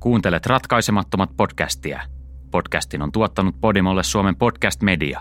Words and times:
Kuuntelet 0.00 0.46
ratkaisemattomat 0.46 1.30
podcastia. 1.36 2.00
Podcastin 2.50 3.02
on 3.02 3.12
tuottanut 3.12 3.60
Podimolle 3.60 4.02
Suomen 4.02 4.36
podcast 4.36 4.82
media. 4.82 5.20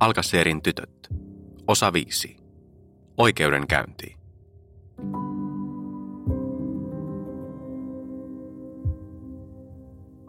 Alkaseerin 0.00 0.62
tytöt. 0.62 1.08
Osa 1.66 1.92
5. 1.92 2.36
Oikeudenkäynti. 3.16 4.16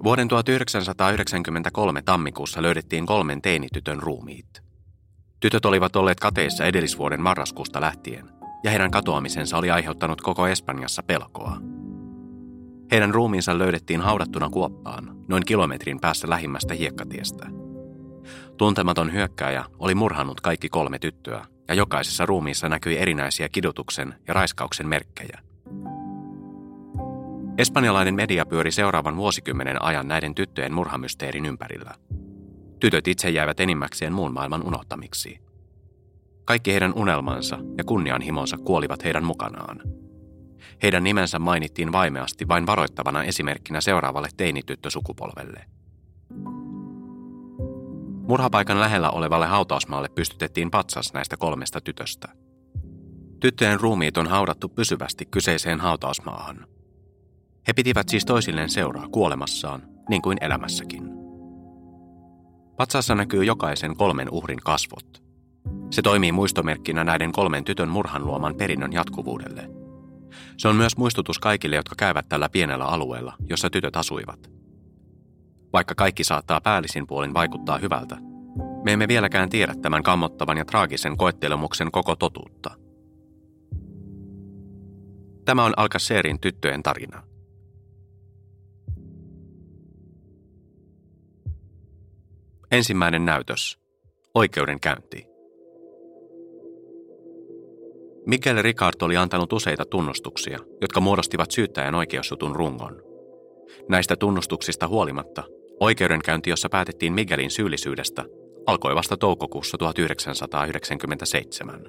Vuoden 0.04 0.28
1993 0.28 2.02
tammikuussa 2.02 2.62
löydettiin 2.62 3.06
kolmen 3.06 3.42
teinitytön 3.42 4.00
ruumiit. 4.00 4.64
Tytöt 5.40 5.66
olivat 5.66 5.96
olleet 5.96 6.20
kateissa 6.20 6.66
edellisvuoden 6.66 7.22
marraskuusta 7.22 7.82
lähtien, 7.82 8.35
ja 8.66 8.72
heidän 8.72 8.92
katoamisensa 8.92 9.58
oli 9.58 9.72
aiheuttanut 9.72 10.22
koko 10.22 10.48
Espanjassa 10.48 11.04
pelkoa. 11.04 11.58
Heidän 12.92 13.14
ruumiinsa 13.14 13.58
löydettiin 13.58 14.02
haudattuna 14.02 14.50
kuoppaan 14.50 15.18
noin 15.28 15.46
kilometrin 15.46 16.00
päässä 16.00 16.30
lähimmästä 16.30 16.74
hiekkatiestä. 16.74 17.48
Tuntematon 18.58 19.14
hyökkääjä 19.14 19.66
oli 19.80 19.96
murhannut 19.96 20.42
kaikki 20.42 20.70
kolme 20.70 21.00
tyttöä, 21.00 21.46
ja 21.68 21.74
jokaisessa 21.74 22.26
ruumiissa 22.26 22.70
näkyi 22.70 22.98
erinäisiä 22.98 23.50
kidutuksen 23.50 24.16
ja 24.28 24.34
raiskauksen 24.34 24.88
merkkejä. 24.88 25.40
Espanjalainen 27.58 28.16
media 28.16 28.46
pyöri 28.46 28.72
seuraavan 28.72 29.18
vuosikymmenen 29.18 29.82
ajan 29.82 30.08
näiden 30.08 30.36
tyttöjen 30.36 30.74
murhamysteerin 30.74 31.46
ympärillä. 31.46 31.92
Tytöt 32.80 33.08
itse 33.08 33.30
jäivät 33.30 33.60
enimmäkseen 33.60 34.14
muun 34.14 34.34
maailman 34.34 34.64
unohtamiksi. 34.64 35.45
Kaikki 36.46 36.72
heidän 36.72 36.94
unelmansa 36.96 37.58
ja 37.78 37.84
kunnianhimonsa 37.84 38.58
kuolivat 38.58 39.04
heidän 39.04 39.26
mukanaan. 39.26 39.82
Heidän 40.84 41.04
nimensä 41.04 41.40
mainittiin 41.40 41.92
vaimeasti 41.92 42.48
vain 42.48 42.66
varoittavana 42.66 43.24
esimerkkinä 43.24 43.82
seuraavalle 43.82 44.30
teinityttösukupolvelle. 44.38 45.66
Murhapaikan 48.28 48.80
lähellä 48.80 49.10
olevalle 49.10 49.46
hautausmaalle 49.46 50.10
pystytettiin 50.16 50.72
patsas 50.72 51.14
näistä 51.14 51.38
kolmesta 51.38 51.82
tytöstä. 51.82 52.28
Tyttöjen 53.40 53.80
ruumiit 53.80 54.18
on 54.18 54.28
haudattu 54.28 54.70
pysyvästi 54.70 55.26
kyseiseen 55.26 55.80
hautausmaahan. 55.80 56.68
He 57.68 57.74
pitivät 57.74 58.10
siis 58.10 58.26
toisilleen 58.26 58.70
seuraa 58.70 59.08
kuolemassaan, 59.08 59.82
niin 60.10 60.22
kuin 60.22 60.38
elämässäkin. 60.42 61.10
Patsassa 62.78 63.16
näkyy 63.16 63.44
jokaisen 63.44 63.98
kolmen 63.98 64.28
uhrin 64.32 64.60
kasvot. 64.64 65.25
Se 65.92 66.02
toimii 66.02 66.32
muistomerkkinä 66.32 67.04
näiden 67.04 67.32
kolmen 67.32 67.64
tytön 67.64 67.90
murhan 67.90 68.26
luoman 68.26 68.56
perinnön 68.56 68.94
jatkuvuudelle. 68.94 69.70
Se 70.58 70.68
on 70.68 70.76
myös 70.76 70.98
muistutus 70.98 71.40
kaikille, 71.40 71.76
jotka 71.76 71.96
käyvät 71.98 72.30
tällä 72.30 72.50
pienellä 72.50 72.86
alueella, 72.86 73.34
jossa 73.50 73.70
tytöt 73.70 73.96
asuivat. 73.96 74.52
Vaikka 75.74 75.96
kaikki 75.96 76.24
saattaa 76.24 76.62
päällisin 76.62 77.08
puolin 77.08 77.34
vaikuttaa 77.34 77.78
hyvältä, 77.78 78.18
me 78.84 78.94
emme 78.94 79.08
vieläkään 79.08 79.50
tiedä 79.50 79.76
tämän 79.82 80.04
kammottavan 80.04 80.58
ja 80.58 80.66
traagisen 80.66 81.18
koettelemuksen 81.18 81.92
koko 81.92 82.16
totuutta. 82.16 82.72
Tämä 85.46 85.66
on 85.66 85.74
Alcacerin 85.78 86.40
tyttöjen 86.40 86.84
tarina. 86.84 87.24
Ensimmäinen 92.72 93.26
näytös. 93.26 93.80
Oikeudenkäynti. 94.36 95.35
Miguel 98.26 98.62
Ricard 98.62 99.02
oli 99.02 99.18
antanut 99.18 99.54
useita 99.54 99.86
tunnustuksia, 99.86 100.60
jotka 100.82 101.00
muodostivat 101.00 101.52
syyttäjän 101.52 101.96
oikeusjutun 101.96 102.56
rungon. 102.56 103.02
Näistä 103.90 104.16
tunnustuksista 104.16 104.88
huolimatta, 104.88 105.44
oikeudenkäynti, 105.80 106.50
jossa 106.50 106.70
päätettiin 106.70 107.14
Miguelin 107.14 107.52
syyllisyydestä, 107.52 108.26
alkoi 108.66 108.96
vasta 108.96 109.18
toukokuussa 109.18 109.78
1997. 109.78 111.82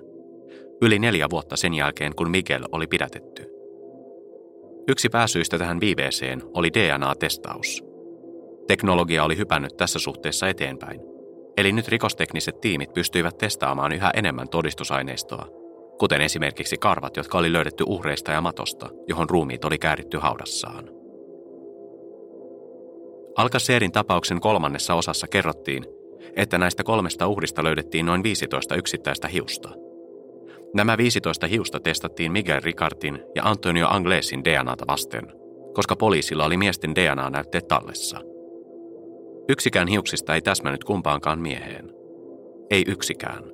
Yli 0.83 0.99
neljä 0.99 1.31
vuotta 1.31 1.57
sen 1.57 1.75
jälkeen, 1.75 2.15
kun 2.15 2.31
Miguel 2.31 2.65
oli 2.73 2.87
pidätetty. 2.87 3.47
Yksi 4.89 5.09
pääsyistä 5.09 5.59
tähän 5.59 5.81
viiveeseen 5.81 6.43
oli 6.55 6.73
DNA-testaus. 6.73 7.85
Teknologia 8.67 9.25
oli 9.25 9.37
hypännyt 9.37 9.77
tässä 9.77 9.99
suhteessa 9.99 10.49
eteenpäin, 10.49 11.01
eli 11.57 11.73
nyt 11.73 11.89
rikostekniset 11.89 12.61
tiimit 12.61 12.93
pystyivät 12.93 13.39
testaamaan 13.39 13.93
yhä 13.93 14.11
enemmän 14.15 14.49
todistusaineistoa, 14.49 15.66
kuten 15.99 16.21
esimerkiksi 16.21 16.77
karvat, 16.77 17.17
jotka 17.17 17.39
oli 17.39 17.53
löydetty 17.53 17.85
uhreista 17.87 18.33
ja 18.33 18.41
matosta, 18.41 18.89
johon 19.09 19.31
ruumiit 19.31 19.65
oli 19.65 19.79
kääritty 19.79 20.19
haudassaan. 20.19 20.91
Alcacerin 23.37 23.93
tapauksen 23.93 24.41
kolmannessa 24.41 24.95
osassa 24.95 25.27
kerrottiin, 25.29 25.87
että 26.37 26.59
näistä 26.59 26.85
kolmesta 26.85 27.27
uhrista 27.27 27.65
löydettiin 27.65 28.07
noin 28.07 28.23
15 28.23 28.75
yksittäistä 28.75 29.29
hiusta. 29.29 29.69
Nämä 30.75 30.97
15 30.97 31.47
hiusta 31.47 31.81
testattiin 31.81 32.33
Miguel 32.33 32.61
Ricardin 32.65 33.23
ja 33.35 33.45
Antonio 33.45 33.87
Anglesin 33.91 34.45
DNAta 34.45 34.87
vasten, 34.87 35.33
koska 35.75 35.97
poliisilla 35.97 36.45
oli 36.45 36.57
miesten 36.57 36.95
DNA-näytteet 36.95 37.69
tallessa– 37.69 38.21
Yksikään 39.49 39.89
hiuksista 39.89 40.35
ei 40.35 40.43
täsmännyt 40.43 40.85
kumpaankaan 40.85 41.39
mieheen. 41.39 41.91
Ei 42.71 42.85
yksikään. 42.87 43.45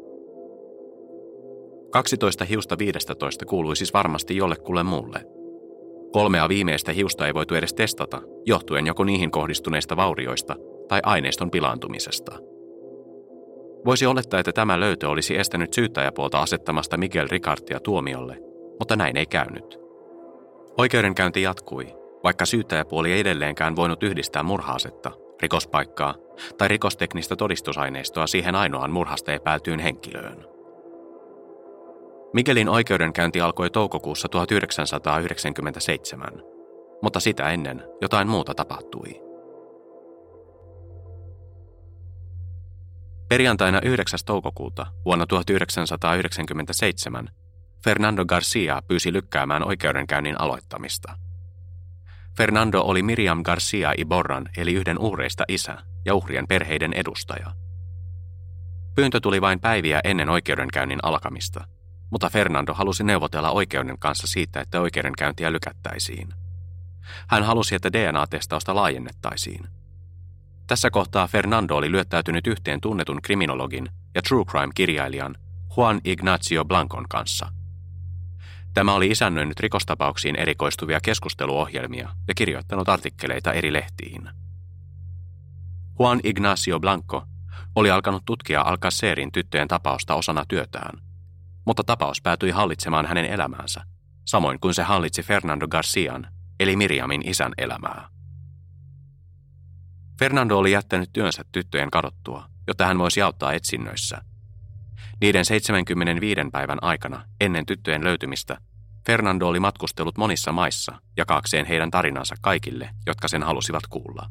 12 1.93 2.45
hiusta 2.45 2.79
15 2.79 3.45
kuului 3.45 3.77
siis 3.77 3.95
varmasti 3.95 4.37
jollekulle 4.37 4.83
muulle. 4.83 5.27
Kolmea 6.13 6.49
viimeistä 6.49 6.93
hiusta 6.93 7.27
ei 7.27 7.35
voitu 7.35 7.55
edes 7.55 7.75
testata, 7.75 8.23
johtuen 8.47 8.87
joko 8.87 9.05
niihin 9.05 9.31
kohdistuneista 9.31 9.97
vaurioista 9.97 10.57
tai 10.89 11.01
aineiston 11.05 11.51
pilaantumisesta. 11.51 12.39
Voisi 13.85 14.07
olettaa, 14.07 14.41
että 14.41 14.53
tämä 14.53 14.81
löytö 14.81 15.09
olisi 15.09 15.39
estänyt 15.39 15.73
syyttäjäpuolta 15.73 16.43
asettamasta 16.43 16.97
Miguel 16.97 17.29
Ricardia 17.31 17.81
tuomiolle, 17.81 18.39
mutta 18.79 18.97
näin 18.97 19.17
ei 19.17 19.27
käynyt. 19.27 19.79
Oikeudenkäynti 20.79 21.43
jatkui, 21.43 21.95
vaikka 22.25 22.47
syyttäjäpuoli 22.47 23.13
ei 23.13 23.21
edelleenkään 23.21 23.77
voinut 23.77 24.03
yhdistää 24.03 24.43
murhaasetta 24.43 25.11
rikospaikkaa 25.43 26.15
tai 26.59 26.69
rikosteknistä 26.69 27.37
todistusaineistoa 27.37 28.27
siihen 28.27 28.55
ainoaan 28.55 28.91
murhasta 28.91 29.33
epäiltyyn 29.33 29.81
henkilöön. 29.81 30.52
Miguelin 32.35 32.69
oikeudenkäynti 32.69 33.41
alkoi 33.41 33.71
toukokuussa 33.71 34.29
1997, 34.29 36.29
mutta 37.03 37.21
sitä 37.21 37.51
ennen 37.51 37.85
jotain 38.01 38.29
muuta 38.29 38.55
tapahtui. 38.55 39.23
Perjantaina 43.29 43.81
9. 43.85 44.19
toukokuuta 44.27 44.87
vuonna 45.05 45.27
1997 45.27 47.29
Fernando 47.85 48.25
Garcia 48.25 48.83
pyysi 48.89 49.13
lykkäämään 49.13 49.67
oikeudenkäynnin 49.67 50.41
aloittamista– 50.41 51.17
Fernando 52.37 52.81
oli 52.81 53.03
Miriam 53.03 53.43
Garcia 53.43 53.93
Iborran 53.99 54.49
eli 54.57 54.73
yhden 54.73 54.99
uhreista 54.99 55.45
isä 55.49 55.79
ja 56.05 56.15
uhrien 56.15 56.49
perheiden 56.49 56.93
edustaja. 56.93 57.53
Pyyntö 58.95 59.21
tuli 59.21 59.41
vain 59.41 59.61
päiviä 59.61 60.01
ennen 60.05 60.29
oikeudenkäynnin 60.29 60.99
alkamista, 61.03 61.65
mutta 62.13 62.31
Fernando 62.31 62.75
halusi 62.75 63.05
neuvotella 63.05 63.51
oikeuden 63.51 63.99
kanssa 63.99 64.27
siitä, 64.27 64.61
että 64.61 64.81
oikeudenkäyntiä 64.81 65.53
lykättäisiin. 65.53 66.29
Hän 67.29 67.43
halusi, 67.43 67.75
että 67.75 67.93
DNA-testausta 67.93 68.75
laajennettaisiin. 68.75 69.69
Tässä 70.67 70.91
kohtaa 70.91 71.27
Fernando 71.27 71.77
oli 71.77 71.93
lyöttäytynyt 71.93 72.47
yhteen 72.47 72.81
tunnetun 72.81 73.23
kriminologin 73.23 73.89
ja 74.15 74.23
true 74.23 74.45
crime-kirjailijan 74.45 75.35
Juan 75.77 76.01
Ignacio 76.05 76.65
Blancon 76.65 77.05
kanssa– 77.09 77.49
Tämä 78.75 78.95
oli 78.95 79.07
isännöinyt 79.07 79.61
rikostapauksiin 79.61 80.37
erikoistuvia 80.37 81.01
keskusteluohjelmia 81.01 82.09
ja 82.29 82.35
kirjoittanut 82.35 82.89
artikkeleita 82.89 83.53
eri 83.53 83.73
lehtiin. 83.73 84.29
Juan 85.99 86.21
Ignacio 86.25 86.81
Blanco 86.81 87.23
oli 87.75 87.91
alkanut 87.91 88.25
tutkia 88.25 88.63
Alcacerin 88.63 89.33
tyttöjen 89.33 89.69
tapausta 89.69 90.15
osana 90.15 90.45
työtään, 90.49 91.01
mutta 91.67 91.85
tapaus 91.85 92.23
päätyi 92.23 92.51
hallitsemaan 92.51 93.07
hänen 93.07 93.25
elämäänsä, 93.25 93.83
samoin 94.25 94.61
kuin 94.61 94.75
se 94.75 94.83
hallitsi 94.83 95.23
Fernando 95.23 95.69
Garcian, 95.69 96.27
eli 96.61 96.77
Miriamin 96.77 97.29
isän 97.29 97.53
elämää. 97.59 98.09
Fernando 100.19 100.57
oli 100.57 100.73
jättänyt 100.73 101.11
työnsä 101.13 101.43
tyttöjen 101.53 101.91
kadottua, 101.91 102.47
jotta 102.67 102.87
hän 102.87 102.99
voisi 102.99 103.23
auttaa 103.23 103.53
etsinnöissä– 103.53 104.23
niiden 105.23 105.45
75 105.45 106.41
päivän 106.53 106.79
aikana 106.83 107.25
ennen 107.41 107.67
tyttöjen 107.67 108.05
löytymistä 108.05 108.59
Fernando 109.07 109.47
oli 109.47 109.61
matkustellut 109.61 110.19
monissa 110.19 110.53
maissa 110.53 111.01
jakaakseen 111.17 111.67
heidän 111.67 111.91
tarinansa 111.91 112.35
kaikille, 112.41 112.91
jotka 113.07 113.29
sen 113.29 113.43
halusivat 113.43 113.87
kuulla. 113.87 114.31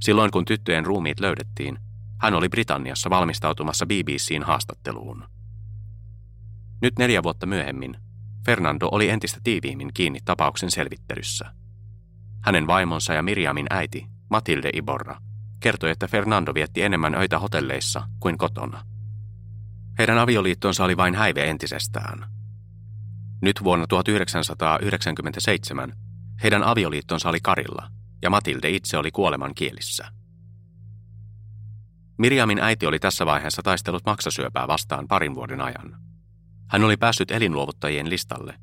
Silloin 0.00 0.30
kun 0.30 0.44
tyttöjen 0.44 0.86
ruumiit 0.86 1.20
löydettiin, 1.20 1.78
hän 2.20 2.34
oli 2.34 2.48
Britanniassa 2.48 3.10
valmistautumassa 3.10 3.86
BBCin 3.86 4.42
haastatteluun. 4.42 5.24
Nyt 6.82 6.98
neljä 6.98 7.22
vuotta 7.22 7.46
myöhemmin 7.46 7.96
Fernando 8.46 8.88
oli 8.92 9.08
entistä 9.08 9.40
tiiviimmin 9.44 9.90
kiinni 9.94 10.18
tapauksen 10.24 10.70
selvittelyssä. 10.70 11.52
Hänen 12.40 12.66
vaimonsa 12.66 13.14
ja 13.14 13.22
Miriamin 13.22 13.66
äiti, 13.70 14.06
Matilde 14.30 14.70
Iborra, 14.72 15.20
kertoi, 15.60 15.90
että 15.90 16.06
Fernando 16.06 16.54
vietti 16.54 16.82
enemmän 16.82 17.14
öitä 17.14 17.38
hotelleissa 17.38 18.08
kuin 18.20 18.38
kotona. 18.38 18.82
Heidän 19.98 20.18
avioliittonsa 20.18 20.84
oli 20.84 20.96
vain 20.96 21.14
häive 21.14 21.50
entisestään. 21.50 22.26
Nyt 23.42 23.64
vuonna 23.64 23.86
1997 23.86 25.92
heidän 26.42 26.62
avioliittonsa 26.62 27.28
oli 27.28 27.40
karilla 27.40 27.88
ja 28.22 28.30
Matilde 28.30 28.70
itse 28.70 28.98
oli 28.98 29.10
kuoleman 29.10 29.54
kielissä. 29.54 30.08
Miriamin 32.18 32.58
äiti 32.58 32.86
oli 32.86 32.98
tässä 32.98 33.26
vaiheessa 33.26 33.62
taistellut 33.62 34.02
maksasyöpää 34.06 34.68
vastaan 34.68 35.08
parin 35.08 35.34
vuoden 35.34 35.60
ajan. 35.60 36.11
Hän 36.72 36.84
oli 36.84 36.96
päässyt 36.96 37.30
elinluovuttajien 37.30 38.10
listalle, 38.10 38.54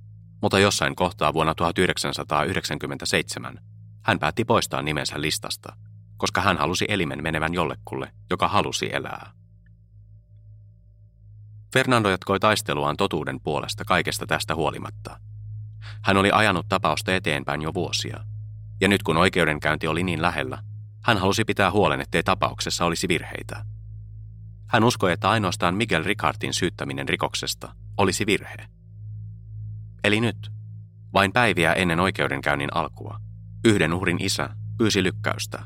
mutta 0.42 0.60
jossain 0.60 0.96
kohtaa 0.96 1.34
vuonna 1.34 1.56
1997 1.56 3.60
hän 4.04 4.20
päätti 4.20 4.46
poistaa 4.46 4.82
nimensä 4.82 5.22
listasta, 5.22 5.76
koska 6.18 6.42
hän 6.42 6.58
halusi 6.58 6.86
elimen 6.88 7.24
menevän 7.24 7.54
jollekulle, 7.54 8.12
joka 8.30 8.48
halusi 8.48 8.90
elää. 8.94 9.32
Fernando 11.74 12.10
jatkoi 12.10 12.40
taisteluaan 12.40 12.98
totuuden 12.98 13.40
puolesta 13.44 13.86
kaikesta 13.86 14.28
tästä 14.28 14.56
huolimatta. 14.56 15.20
Hän 16.04 16.18
oli 16.18 16.30
ajanut 16.34 16.66
tapausta 16.70 17.16
eteenpäin 17.16 17.62
jo 17.62 17.74
vuosia, 17.74 18.24
ja 18.82 18.88
nyt 18.88 19.04
kun 19.04 19.18
oikeudenkäynti 19.18 19.88
oli 19.88 20.04
niin 20.04 20.22
lähellä, 20.22 20.64
hän 21.04 21.18
halusi 21.18 21.46
pitää 21.46 21.72
huolen, 21.72 22.02
ettei 22.02 22.24
tapauksessa 22.24 22.86
olisi 22.86 23.08
virheitä. 23.08 23.66
Hän 24.68 24.84
uskoi, 24.84 25.12
että 25.12 25.30
ainoastaan 25.30 25.76
Miguel 25.76 26.04
Ricardin 26.04 26.54
syyttäminen 26.54 27.10
rikoksesta 27.10 27.76
olisi 28.00 28.26
virhe. 28.26 28.68
Eli 30.04 30.22
nyt, 30.22 30.52
vain 31.14 31.32
päiviä 31.32 31.74
ennen 31.74 32.00
oikeudenkäynnin 32.00 32.70
alkua, 32.74 33.20
yhden 33.66 33.94
uhrin 33.94 34.18
isä 34.20 34.50
pyysi 34.78 35.04
lykkäystä. 35.04 35.64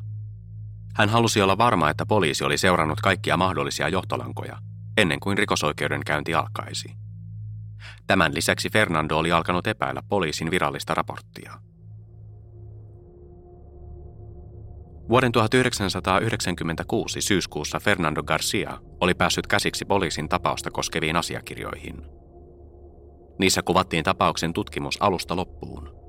Hän 0.95 1.09
halusi 1.09 1.41
olla 1.41 1.57
varma, 1.57 1.89
että 1.89 2.05
poliisi 2.05 2.43
oli 2.43 2.57
seurannut 2.57 3.01
kaikkia 3.01 3.37
mahdollisia 3.37 3.89
johtolankoja 3.89 4.57
ennen 4.97 5.19
kuin 5.19 5.37
rikosoikeudenkäynti 5.37 6.35
alkaisi. 6.35 6.95
Tämän 8.07 8.35
lisäksi 8.35 8.69
Fernando 8.69 9.17
oli 9.17 9.31
alkanut 9.31 9.67
epäillä 9.67 10.01
poliisin 10.09 10.51
virallista 10.51 10.93
raporttia. 10.93 11.53
Vuoden 15.09 15.31
1996 15.31 17.21
syyskuussa 17.21 17.79
Fernando 17.79 18.23
Garcia 18.23 18.77
oli 19.01 19.13
päässyt 19.13 19.47
käsiksi 19.47 19.85
poliisin 19.85 20.29
tapausta 20.29 20.71
koskeviin 20.71 21.15
asiakirjoihin. 21.15 22.22
Niissä 23.39 23.61
kuvattiin 23.61 24.03
tapauksen 24.03 24.53
tutkimus 24.53 24.97
alusta 24.99 25.35
loppuun. 25.35 26.03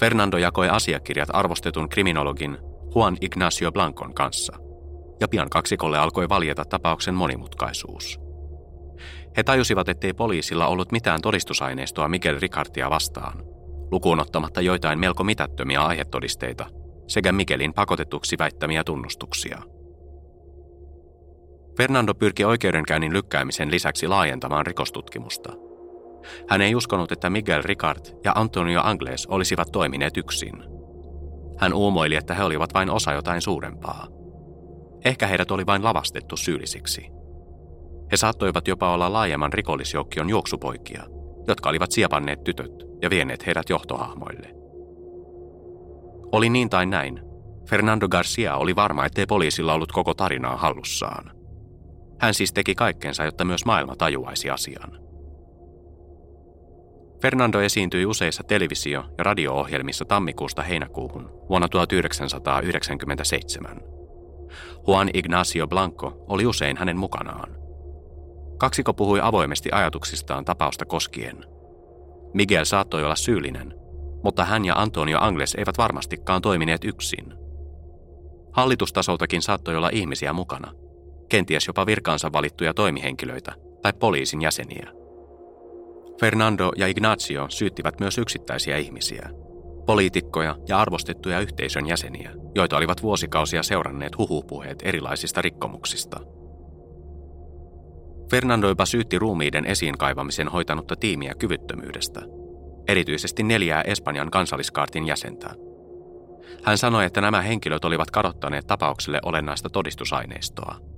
Fernando 0.00 0.36
jakoi 0.36 0.68
asiakirjat 0.68 1.28
arvostetun 1.32 1.88
kriminologin 1.88 2.58
Juan 2.94 3.16
Ignacio 3.20 3.72
Blancon 3.72 4.14
kanssa, 4.14 4.56
ja 5.20 5.28
pian 5.28 5.50
kaksikolle 5.50 5.98
alkoi 5.98 6.28
valjeta 6.28 6.64
tapauksen 6.64 7.14
monimutkaisuus. 7.14 8.20
He 9.36 9.42
tajusivat, 9.42 9.88
ettei 9.88 10.12
poliisilla 10.12 10.66
ollut 10.66 10.92
mitään 10.92 11.20
todistusaineistoa 11.20 12.08
Miguel 12.08 12.40
Ricardia 12.40 12.90
vastaan, 12.90 13.42
lukuun 13.90 14.20
ottamatta 14.20 14.60
joitain 14.60 14.98
melko 14.98 15.24
mitättömiä 15.24 15.84
aihetodisteita– 15.84 16.66
sekä 17.06 17.32
Mikelin 17.32 17.74
pakotetuksi 17.74 18.38
väittämiä 18.38 18.84
tunnustuksia. 18.84 19.62
Fernando 21.76 22.14
pyrki 22.14 22.44
oikeudenkäynnin 22.44 23.12
lykkäämisen 23.12 23.70
lisäksi 23.70 24.08
laajentamaan 24.08 24.66
rikostutkimusta. 24.66 25.52
Hän 26.48 26.60
ei 26.60 26.74
uskonut, 26.74 27.12
että 27.12 27.30
Miguel 27.30 27.62
Ricard 27.64 28.00
ja 28.24 28.32
Antonio 28.34 28.80
Angles 28.84 29.26
olisivat 29.26 29.68
toimineet 29.72 30.16
yksin. 30.16 30.64
Hän 31.58 31.74
uumoili, 31.74 32.16
että 32.16 32.34
he 32.34 32.44
olivat 32.44 32.74
vain 32.74 32.90
osa 32.90 33.12
jotain 33.12 33.42
suurempaa. 33.42 34.06
Ehkä 35.04 35.26
heidät 35.26 35.50
oli 35.50 35.66
vain 35.66 35.84
lavastettu 35.84 36.36
syyllisiksi. 36.36 37.10
He 38.12 38.16
saattoivat 38.16 38.68
jopa 38.68 38.94
olla 38.94 39.12
laajemman 39.12 39.52
rikollisjoukkion 39.52 40.30
juoksupoikia, 40.30 41.04
jotka 41.48 41.68
olivat 41.68 41.92
siepanneet 41.92 42.44
tytöt 42.44 42.72
ja 43.02 43.10
vieneet 43.10 43.46
heidät 43.46 43.70
johtohahmoille. 43.70 44.54
Oli 46.32 46.48
niin 46.48 46.70
tai 46.70 46.86
näin. 46.86 47.20
Fernando 47.70 48.08
Garcia 48.08 48.56
oli 48.56 48.76
varma, 48.76 49.06
ettei 49.06 49.26
poliisilla 49.26 49.74
ollut 49.74 49.92
koko 49.92 50.14
tarinaa 50.14 50.56
hallussaan. 50.56 51.30
Hän 52.20 52.34
siis 52.34 52.52
teki 52.52 52.74
kaikkensa, 52.74 53.24
jotta 53.24 53.44
myös 53.44 53.64
maailma 53.64 53.96
tajuaisi 53.96 54.50
asian. 54.50 55.03
Fernando 57.24 57.60
esiintyi 57.60 58.06
useissa 58.06 58.42
televisio- 58.42 59.04
ja 59.18 59.24
radio-ohjelmissa 59.24 60.04
tammikuusta 60.04 60.62
heinäkuuhun 60.62 61.30
vuonna 61.48 61.68
1997. 61.68 63.80
Juan 64.86 65.10
Ignacio 65.14 65.66
Blanco 65.66 66.24
oli 66.28 66.46
usein 66.46 66.76
hänen 66.76 66.96
mukanaan. 66.96 67.56
Kaksiko 68.58 68.94
puhui 68.94 69.20
avoimesti 69.22 69.68
ajatuksistaan 69.72 70.44
tapausta 70.44 70.84
koskien. 70.84 71.44
Miguel 72.34 72.64
saattoi 72.64 73.04
olla 73.04 73.16
syyllinen, 73.16 73.74
mutta 74.24 74.44
hän 74.44 74.64
ja 74.64 74.74
Antonio 74.74 75.18
Angles 75.20 75.54
eivät 75.54 75.78
varmastikaan 75.78 76.42
toimineet 76.42 76.84
yksin. 76.84 77.34
Hallitustasoltakin 78.52 79.42
saattoi 79.42 79.76
olla 79.76 79.90
ihmisiä 79.92 80.32
mukana, 80.32 80.72
kenties 81.28 81.66
jopa 81.66 81.86
virkaansa 81.86 82.32
valittuja 82.32 82.74
toimihenkilöitä 82.74 83.52
tai 83.82 83.92
poliisin 83.92 84.42
jäseniä. 84.42 85.03
Fernando 86.20 86.72
ja 86.76 86.86
Ignacio 86.86 87.46
syyttivät 87.48 88.00
myös 88.00 88.18
yksittäisiä 88.18 88.76
ihmisiä, 88.76 89.30
poliitikkoja 89.86 90.56
ja 90.68 90.78
arvostettuja 90.78 91.40
yhteisön 91.40 91.86
jäseniä, 91.86 92.30
joita 92.54 92.76
olivat 92.76 93.02
vuosikausia 93.02 93.62
seuranneet 93.62 94.18
huhupuheet 94.18 94.78
erilaisista 94.82 95.42
rikkomuksista. 95.42 96.20
Fernando 98.30 98.68
jopa 98.68 98.86
syytti 98.86 99.18
ruumiiden 99.18 99.66
esiin 99.66 99.98
kaivamisen 99.98 100.48
hoitanutta 100.48 100.96
tiimiä 100.96 101.34
kyvyttömyydestä– 101.38 102.22
erityisesti 102.88 103.42
neljää 103.42 103.82
Espanjan 103.82 104.30
kansalliskaartin 104.30 105.06
jäsentä. 105.06 105.54
Hän 106.62 106.78
sanoi, 106.78 107.04
että 107.04 107.20
nämä 107.20 107.42
henkilöt 107.42 107.84
olivat 107.84 108.10
kadottaneet 108.10 108.66
tapaukselle 108.66 109.20
olennaista 109.24 109.70
todistusaineistoa. 109.70 110.93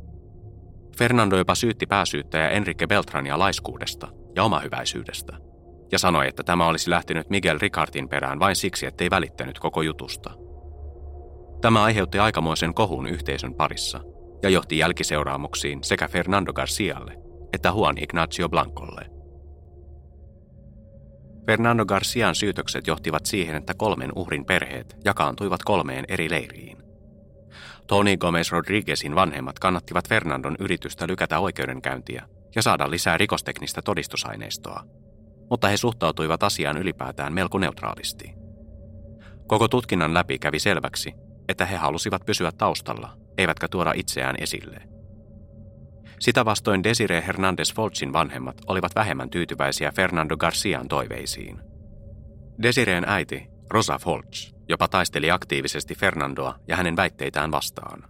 Fernando 0.99 1.37
jopa 1.37 1.55
syytti 1.55 1.87
pääsyyttäjä 1.87 2.49
Enrique 2.49 2.87
Beltrania 2.87 3.39
laiskuudesta 3.39 4.09
ja 4.37 4.45
omahyväisyydestä, 4.45 5.37
ja 5.93 5.99
sanoi, 5.99 6.29
että 6.29 6.43
tämä 6.43 6.67
olisi 6.67 6.91
lähtenyt 6.91 7.31
Miguel 7.31 7.59
Ricardin 7.59 8.09
perään 8.09 8.39
vain 8.39 8.57
siksi, 8.57 8.87
ettei 8.87 9.11
välittänyt 9.11 9.59
koko 9.59 9.83
jutusta. 9.83 10.31
Tämä 11.61 11.85
aiheutti 11.85 12.19
aikamoisen 12.19 12.75
kohun 12.75 13.07
yhteisön 13.07 13.55
parissa 13.55 14.01
ja 14.43 14.49
johti 14.49 14.79
jälkiseuraamuksiin 14.79 15.85
sekä 15.85 16.09
Fernando 16.09 16.53
Garcialle 16.53 17.27
että 17.53 17.69
Juan 17.69 17.99
Ignacio 17.99 18.49
Blancolle– 18.49 19.07
Fernando 21.47 21.85
Garcian 21.85 22.35
syytökset 22.35 22.87
johtivat 22.87 23.27
siihen, 23.27 23.57
että 23.57 23.75
kolmen 23.75 24.13
uhrin 24.17 24.45
perheet 24.45 24.97
jakaantuivat 25.05 25.61
kolmeen 25.65 26.05
eri 26.09 26.31
leiriin. 26.31 26.66
Tony 27.87 28.17
Gomez 28.17 28.53
Rodriguezin 28.53 29.15
vanhemmat 29.15 29.59
kannattivat 29.59 30.09
Fernandon 30.09 30.57
yritystä 30.59 31.07
lykätä 31.07 31.39
oikeudenkäyntiä 31.39 32.29
ja 32.55 32.63
saada 32.63 32.91
lisää 32.91 33.19
rikosteknistä 33.19 33.83
todistusaineistoa, 33.83 34.85
mutta 35.51 35.69
he 35.69 35.77
suhtautuivat 35.77 36.43
asiaan 36.43 36.79
ylipäätään 36.79 37.33
melko 37.33 37.59
neutraalisti. 37.59 38.35
Koko 39.47 39.69
tutkinnan 39.69 40.15
läpi 40.15 40.39
kävi 40.39 40.59
selväksi, 40.59 41.15
että 41.49 41.67
he 41.67 41.77
halusivat 41.77 42.27
pysyä 42.27 42.53
taustalla, 42.59 43.17
eivätkä 43.39 43.69
tuoda 43.69 43.93
itseään 43.97 44.37
esille– 44.41 44.81
sitä 46.21 46.45
vastoin 46.45 46.85
Desiree 46.85 47.25
Hernandez 47.27 47.75
Folchin 47.75 48.13
vanhemmat 48.13 48.57
olivat 48.67 48.95
vähemmän 48.95 49.31
tyytyväisiä 49.31 49.93
Fernando 49.97 50.37
Garcian 50.37 50.89
toiveisiin. 50.89 51.61
Desireen 52.63 53.05
äiti, 53.09 53.47
Rosa 53.71 53.99
Folch, 53.99 54.56
jopa 54.69 54.89
taisteli 54.89 55.31
aktiivisesti 55.31 55.95
Fernandoa 55.95 56.59
ja 56.69 56.77
hänen 56.77 56.97
väitteitään 56.97 57.51
vastaan. 57.51 58.05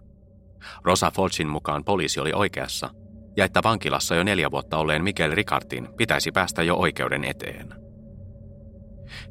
Rosa 0.83 1.11
Folchin 1.11 1.47
mukaan 1.47 1.83
poliisi 1.83 2.19
oli 2.19 2.33
oikeassa 2.33 2.89
ja 3.37 3.45
että 3.45 3.63
vankilassa 3.63 4.15
jo 4.15 4.23
neljä 4.23 4.51
vuotta 4.51 4.77
olleen 4.77 5.03
Miguel 5.03 5.35
Ricardin 5.35 5.89
pitäisi 5.97 6.31
päästä 6.31 6.63
jo 6.63 6.75
oikeuden 6.75 7.23
eteen. 7.23 7.73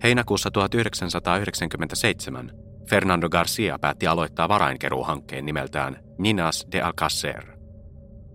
Heinäkuussa 0.03 0.51
1997 0.51 2.53
Fernando 2.91 3.29
Garcia 3.29 3.79
päätti 3.79 4.07
aloittaa 4.07 4.49
varainkeruuhankkeen 4.49 5.47
nimeltään 5.47 5.99
Ninas 6.19 6.67
de 6.73 6.83
Alcacer– 6.83 7.53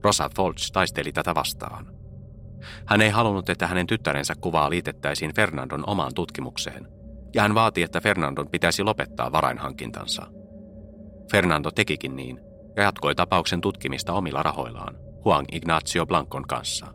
Rosa 0.04 0.30
Folch 0.36 0.72
taisteli 0.72 1.12
tätä 1.12 1.36
vastaan. 1.36 1.88
Hän 2.86 3.02
ei 3.02 3.10
halunnut, 3.10 3.50
että 3.50 3.68
hänen 3.68 3.88
tyttärensä 3.88 4.34
kuvaa 4.42 4.70
liitettäisiin 4.70 5.36
Fernandon 5.36 5.84
omaan 5.88 6.14
tutkimukseen, 6.14 6.88
ja 7.34 7.42
hän 7.42 7.56
vaati, 7.56 7.84
että 7.84 8.02
Fernandon 8.02 8.50
pitäisi 8.50 8.84
lopettaa 8.84 9.32
varainhankintansa. 9.32 10.28
Fernando 11.32 11.72
tekikin 11.72 12.16
niin, 12.16 12.40
ja 12.76 12.84
jatkoi 12.84 13.16
tapauksen 13.16 13.62
tutkimista 13.62 14.14
omilla 14.14 14.44
rahoillaan, 14.44 14.98
Juan 15.26 15.46
Ignacio 15.52 16.06
Blancon 16.06 16.48
kanssa. 16.48 16.88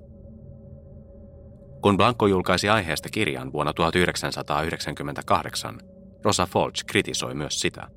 Kun 1.82 1.96
Blanco 1.96 2.26
julkaisi 2.26 2.68
aiheesta 2.68 3.08
kirjan 3.08 3.52
vuonna 3.52 3.72
1998, 3.72 5.78
Rosa 6.24 6.46
Folch 6.46 6.84
kritisoi 6.86 7.34
myös 7.34 7.60
sitä. 7.60 7.88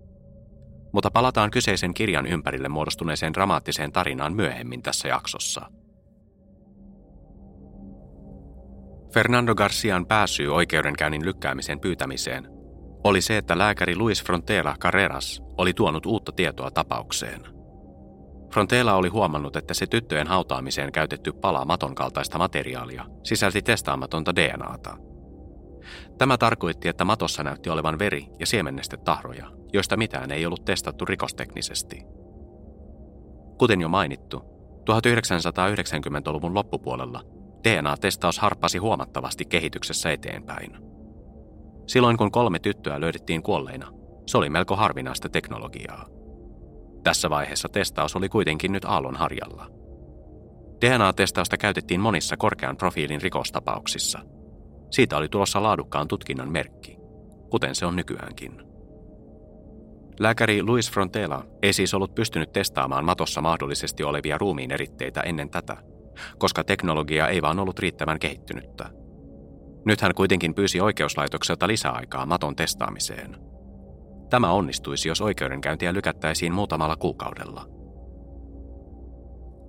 Mutta 0.94 1.12
palataan 1.12 1.52
kyseisen 1.52 1.94
kirjan 1.94 2.26
ympärille 2.26 2.70
muodostuneeseen 2.70 3.34
dramaattiseen 3.34 3.92
tarinaan 3.92 4.34
myöhemmin 4.34 4.82
tässä 4.82 5.08
jaksossa. 5.08 5.79
Fernando 9.14 9.56
Garcian 9.56 10.06
pääsyy 10.06 10.56
oikeudenkäynnin 10.56 11.26
lykkäämisen 11.26 11.80
pyytämiseen 11.80 12.48
oli 13.04 13.22
se, 13.22 13.38
että 13.38 13.58
lääkäri 13.58 13.96
Luis 13.96 14.24
Frontera 14.24 14.76
Carreras 14.80 15.42
oli 15.58 15.74
tuonut 15.74 16.06
uutta 16.06 16.32
tietoa 16.32 16.72
tapaukseen– 16.72 17.42
Frontela 18.54 18.94
oli 18.94 19.08
huomannut, 19.08 19.56
että 19.56 19.74
se 19.74 19.88
tyttöjen 19.88 20.28
hautaamiseen 20.28 20.92
käytetty 20.92 21.32
pala 21.32 21.66
maton 21.66 21.96
kaltaista 21.96 22.38
materiaalia 22.38 23.06
sisälsi 23.24 23.62
testaamatonta 23.62 24.36
DNAta. 24.36 24.98
Tämä 26.18 26.38
tarkoitti, 26.38 26.88
että 26.88 27.06
matossa 27.06 27.44
näytti 27.44 27.70
olevan 27.70 28.00
veri- 28.00 28.28
ja 28.40 28.46
siemennestetahroja, 28.46 29.52
joista 29.74 29.98
mitään 29.98 30.32
ei 30.32 30.46
ollut 30.46 30.66
testattu 30.66 31.06
rikosteknisesti. 31.06 32.04
Kuten 33.58 33.82
jo 33.82 33.90
mainittu, 33.90 34.44
1990-luvun 34.90 36.54
loppupuolella 36.54 37.22
DNA-testaus 37.64 38.40
harppasi 38.40 38.78
huomattavasti 38.78 39.46
kehityksessä 39.46 40.12
eteenpäin. 40.12 40.78
Silloin 41.88 42.18
kun 42.18 42.32
kolme 42.32 42.60
tyttöä 42.60 43.02
löydettiin 43.02 43.44
kuolleina, 43.44 43.88
se 44.28 44.38
oli 44.38 44.50
melko 44.50 44.76
harvinaista 44.76 45.30
teknologiaa. 45.30 46.06
Tässä 47.04 47.30
vaiheessa 47.30 47.70
testaus 47.70 48.16
oli 48.16 48.30
kuitenkin 48.30 48.72
nyt 48.72 48.86
aallon 48.86 49.16
harjalla. 49.16 49.68
DNA-testausta 50.82 51.58
käytettiin 51.58 52.00
monissa 52.00 52.38
korkean 52.38 52.78
profiilin 52.78 53.22
rikostapauksissa. 53.22 54.20
Siitä 54.92 55.18
oli 55.18 55.30
tulossa 55.30 55.64
laadukkaan 55.64 56.08
tutkinnan 56.08 56.52
merkki, 56.52 56.98
kuten 57.50 57.76
se 57.76 57.86
on 57.86 57.96
nykyäänkin. 57.96 58.62
Lääkäri 60.20 60.64
Luis 60.64 60.92
Frontela 60.92 61.46
ei 61.62 61.74
siis 61.74 61.94
ollut 61.94 62.16
pystynyt 62.16 62.52
testaamaan 62.52 63.06
matossa 63.06 63.42
mahdollisesti 63.42 64.04
olevia 64.04 64.38
ruumiin 64.38 64.72
eritteitä 64.72 65.22
ennen 65.22 65.50
tätä, 65.50 65.78
koska 66.38 66.64
teknologia 66.64 67.28
ei 67.28 67.42
vaan 67.42 67.60
ollut 67.60 67.80
riittävän 67.80 68.20
kehittynyttä. 68.20 68.90
Nyt 69.86 70.02
hän 70.02 70.16
kuitenkin 70.16 70.56
pyysi 70.56 70.82
oikeuslaitokselta 70.82 71.68
lisäaikaa 71.68 72.26
maton 72.26 72.56
testaamiseen– 72.56 73.38
Tämä 74.30 74.52
onnistuisi, 74.52 75.10
jos 75.10 75.22
oikeudenkäyntiä 75.22 75.94
lykättäisiin 75.94 76.54
muutamalla 76.54 76.96
kuukaudella. 76.96 77.66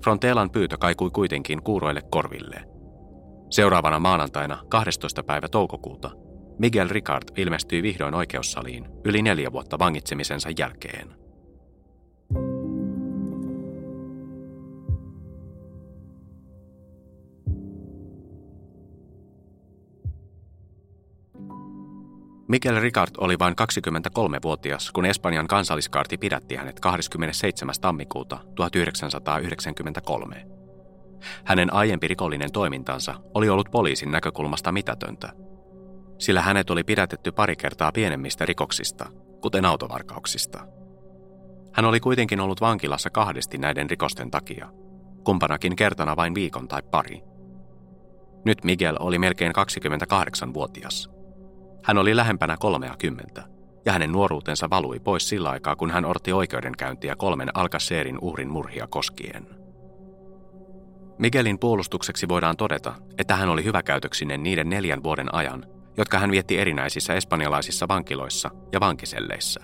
Frontelan 0.02 0.50
pyytö 0.50 0.76
kaikui 0.78 1.10
kuitenkin 1.10 1.62
kuuroille 1.62 2.02
korville. 2.10 2.64
Seuraavana 3.50 3.98
maanantaina 3.98 4.58
12. 4.68 5.22
päivä 5.22 5.48
toukokuuta 5.48 6.10
Miguel 6.58 6.88
Ricard 6.88 7.22
ilmestyi 7.36 7.82
vihdoin 7.82 8.14
oikeussaliin 8.14 8.88
yli 9.04 9.22
neljä 9.22 9.52
vuotta 9.52 9.78
vangitsemisensa 9.78 10.48
jälkeen. 10.58 11.19
Mikel 22.50 22.80
Ricard 22.80 23.10
oli 23.18 23.38
vain 23.38 23.54
23-vuotias, 23.60 24.90
kun 24.90 25.06
Espanjan 25.06 25.46
kansalliskaarti 25.46 26.18
pidätti 26.18 26.56
hänet 26.56 26.80
27. 26.80 27.74
tammikuuta 27.80 28.38
1993. 28.54 30.46
Hänen 31.44 31.72
aiempi 31.72 32.08
rikollinen 32.08 32.52
toimintansa 32.52 33.14
oli 33.34 33.48
ollut 33.48 33.70
poliisin 33.70 34.10
näkökulmasta 34.10 34.72
mitätöntä, 34.72 35.32
sillä 36.18 36.42
hänet 36.42 36.70
oli 36.70 36.84
pidätetty 36.84 37.32
pari 37.32 37.56
kertaa 37.56 37.92
pienemmistä 37.92 38.46
rikoksista, 38.46 39.06
kuten 39.40 39.64
autovarkauksista. 39.64 40.66
Hän 41.72 41.84
oli 41.84 42.00
kuitenkin 42.00 42.40
ollut 42.40 42.60
vankilassa 42.60 43.10
kahdesti 43.10 43.58
näiden 43.58 43.90
rikosten 43.90 44.30
takia, 44.30 44.68
kumpanakin 45.24 45.76
kertana 45.76 46.16
vain 46.16 46.34
viikon 46.34 46.68
tai 46.68 46.82
pari. 46.90 47.22
Nyt 48.44 48.64
Miguel 48.64 48.96
oli 49.00 49.18
melkein 49.18 49.52
28-vuotias– 49.56 51.10
hän 51.82 51.98
oli 51.98 52.16
lähempänä 52.16 52.56
30, 52.56 53.42
ja 53.84 53.92
hänen 53.92 54.12
nuoruutensa 54.12 54.70
valui 54.70 55.00
pois 55.00 55.28
sillä 55.28 55.50
aikaa, 55.50 55.76
kun 55.76 55.90
hän 55.90 56.04
orti 56.04 56.32
oikeudenkäyntiä 56.32 57.16
kolmen 57.16 57.48
Alcacerin 57.54 58.18
uhrin 58.20 58.50
murhia 58.50 58.86
koskien. 58.86 59.46
Miguelin 61.18 61.58
puolustukseksi 61.58 62.28
voidaan 62.28 62.56
todeta, 62.56 62.94
että 63.18 63.36
hän 63.36 63.48
oli 63.48 63.64
hyväkäytöksinen 63.64 64.42
niiden 64.42 64.70
neljän 64.70 65.02
vuoden 65.02 65.34
ajan, 65.34 65.66
jotka 65.96 66.18
hän 66.18 66.30
vietti 66.30 66.58
erinäisissä 66.58 67.14
espanjalaisissa 67.14 67.88
vankiloissa 67.88 68.50
ja 68.72 68.80
vankiselleissä. 68.80 69.60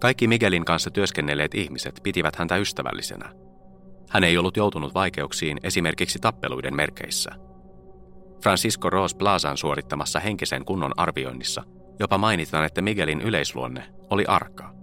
Kaikki 0.00 0.26
Miguelin 0.26 0.64
kanssa 0.64 0.90
työskennelleet 0.90 1.54
ihmiset 1.54 2.00
pitivät 2.02 2.36
häntä 2.36 2.56
ystävällisenä. 2.56 3.32
Hän 4.10 4.24
ei 4.24 4.38
ollut 4.38 4.56
joutunut 4.56 4.94
vaikeuksiin 4.94 5.58
esimerkiksi 5.62 6.18
tappeluiden 6.18 6.76
merkeissä– 6.76 7.30
Francisco 8.42 8.90
Ross 8.90 9.14
Plazan 9.14 9.56
suorittamassa 9.56 10.20
henkisen 10.20 10.64
kunnon 10.64 10.92
arvioinnissa 10.96 11.62
jopa 11.98 12.18
mainitaan, 12.18 12.64
että 12.64 12.82
Miguelin 12.82 13.20
yleisluonne 13.20 13.84
oli 14.10 14.24
arka. 14.24 14.74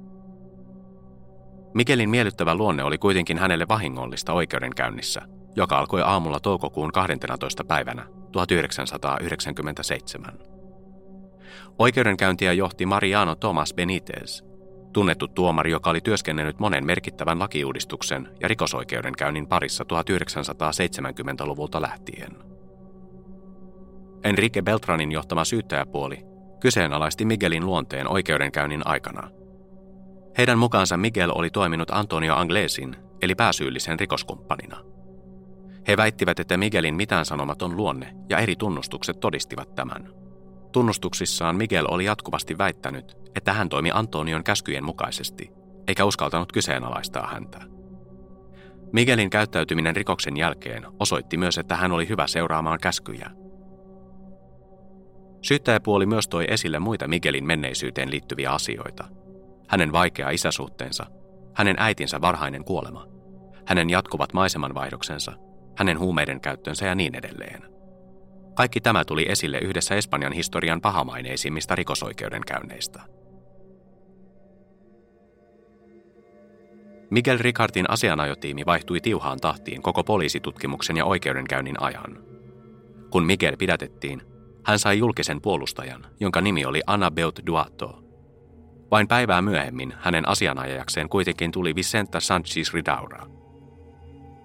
Miguelin 1.73 2.09
miellyttävä 2.09 2.55
luonne 2.55 2.83
oli 2.83 2.97
kuitenkin 2.97 3.37
hänelle 3.37 3.67
vahingollista 3.67 4.33
oikeudenkäynnissä, 4.33 5.21
joka 5.55 5.77
alkoi 5.77 6.01
aamulla 6.01 6.39
toukokuun 6.39 6.91
12. 6.91 7.63
päivänä 7.63 8.05
1997. 8.31 10.39
Oikeudenkäyntiä 11.79 12.53
johti 12.53 12.85
Mariano 12.85 13.35
Tomas 13.35 13.73
Benitez, 13.73 14.43
tunnettu 14.93 15.27
tuomari, 15.27 15.71
joka 15.71 15.89
oli 15.89 16.01
työskennellyt 16.01 16.59
monen 16.59 16.85
merkittävän 16.85 17.39
lakiuudistuksen 17.39 18.29
ja 18.41 18.47
rikosoikeudenkäynnin 18.47 19.47
parissa 19.47 19.83
1970-luvulta 19.83 21.81
lähtien. 21.81 22.54
Enrique 24.23 24.61
Beltranin 24.61 25.11
johtama 25.11 25.45
syyttäjäpuoli 25.45 26.35
kyseenalaisti 26.59 27.25
Miguelin 27.25 27.65
luonteen 27.65 28.11
oikeudenkäynnin 28.11 28.87
aikana. 28.87 29.29
Heidän 30.37 30.59
mukaansa 30.59 30.97
Miguel 30.97 31.31
oli 31.35 31.49
toiminut 31.49 31.91
Antonio 31.91 32.35
Anglesin, 32.35 32.95
eli 33.21 33.35
pääsyyllisen 33.35 33.99
rikoskumppanina. 33.99 34.77
He 35.87 35.97
väittivät, 35.97 36.39
että 36.39 36.57
Miguelin 36.57 36.95
mitään 36.95 37.25
sanomaton 37.25 37.77
luonne 37.77 38.15
ja 38.29 38.37
eri 38.37 38.55
tunnustukset 38.55 39.19
todistivat 39.19 39.75
tämän. 39.75 40.09
Tunnustuksissaan 40.71 41.55
Miguel 41.55 41.85
oli 41.89 42.05
jatkuvasti 42.05 42.57
väittänyt, 42.57 43.17
että 43.35 43.53
hän 43.53 43.69
toimi 43.69 43.91
Antonion 43.93 44.43
käskyjen 44.43 44.83
mukaisesti, 44.83 45.51
eikä 45.87 46.05
uskaltanut 46.05 46.51
kyseenalaistaa 46.51 47.27
häntä. 47.27 47.61
Miguelin 48.93 49.29
käyttäytyminen 49.29 49.95
rikoksen 49.95 50.37
jälkeen 50.37 50.85
osoitti 50.99 51.37
myös, 51.37 51.57
että 51.57 51.75
hän 51.75 51.91
oli 51.91 52.09
hyvä 52.09 52.27
seuraamaan 52.27 52.79
käskyjä– 52.79 53.31
Syyttäjäpuoli 55.45 56.05
myös 56.05 56.27
toi 56.27 56.45
esille 56.47 56.79
muita 56.79 57.07
Miguelin 57.07 57.45
menneisyyteen 57.45 58.11
liittyviä 58.11 58.51
asioita. 58.51 59.07
Hänen 59.67 59.91
vaikea 59.91 60.29
isäsuhteensa, 60.29 61.05
hänen 61.53 61.75
äitinsä 61.79 62.21
varhainen 62.21 62.63
kuolema, 62.63 63.07
hänen 63.65 63.89
jatkuvat 63.89 64.33
maisemanvaihdoksensa, 64.33 65.33
hänen 65.77 65.99
huumeiden 65.99 66.41
käyttönsä 66.41 66.85
ja 66.85 66.95
niin 66.95 67.15
edelleen. 67.15 67.61
Kaikki 68.55 68.81
tämä 68.81 69.05
tuli 69.05 69.25
esille 69.29 69.57
yhdessä 69.57 69.95
Espanjan 69.95 70.33
historian 70.33 70.81
pahamaineisimmista 70.81 71.75
rikosoikeudenkäynneistä. 71.75 73.01
Miguel 77.09 77.37
Ricardin 77.37 77.89
asianajotiimi 77.89 78.65
vaihtui 78.65 79.01
tiuhaan 79.01 79.39
tahtiin 79.39 79.81
koko 79.81 80.03
poliisitutkimuksen 80.03 80.97
ja 80.97 81.05
oikeudenkäynnin 81.05 81.81
ajan. 81.81 82.23
Kun 83.09 83.25
Miguel 83.25 83.55
pidätettiin, 83.57 84.34
hän 84.65 84.79
sai 84.79 84.97
julkisen 84.97 85.41
puolustajan, 85.41 86.05
jonka 86.19 86.41
nimi 86.41 86.65
oli 86.65 86.81
Anna 86.87 87.11
Beut 87.11 87.39
Duato. 87.47 88.03
Vain 88.91 89.07
päivää 89.07 89.41
myöhemmin 89.41 89.93
hänen 89.99 90.27
asianajajakseen 90.27 91.09
kuitenkin 91.09 91.51
tuli 91.51 91.75
Vicenta 91.75 92.19
Sanchez 92.19 92.73
Ridaura. 92.73 93.27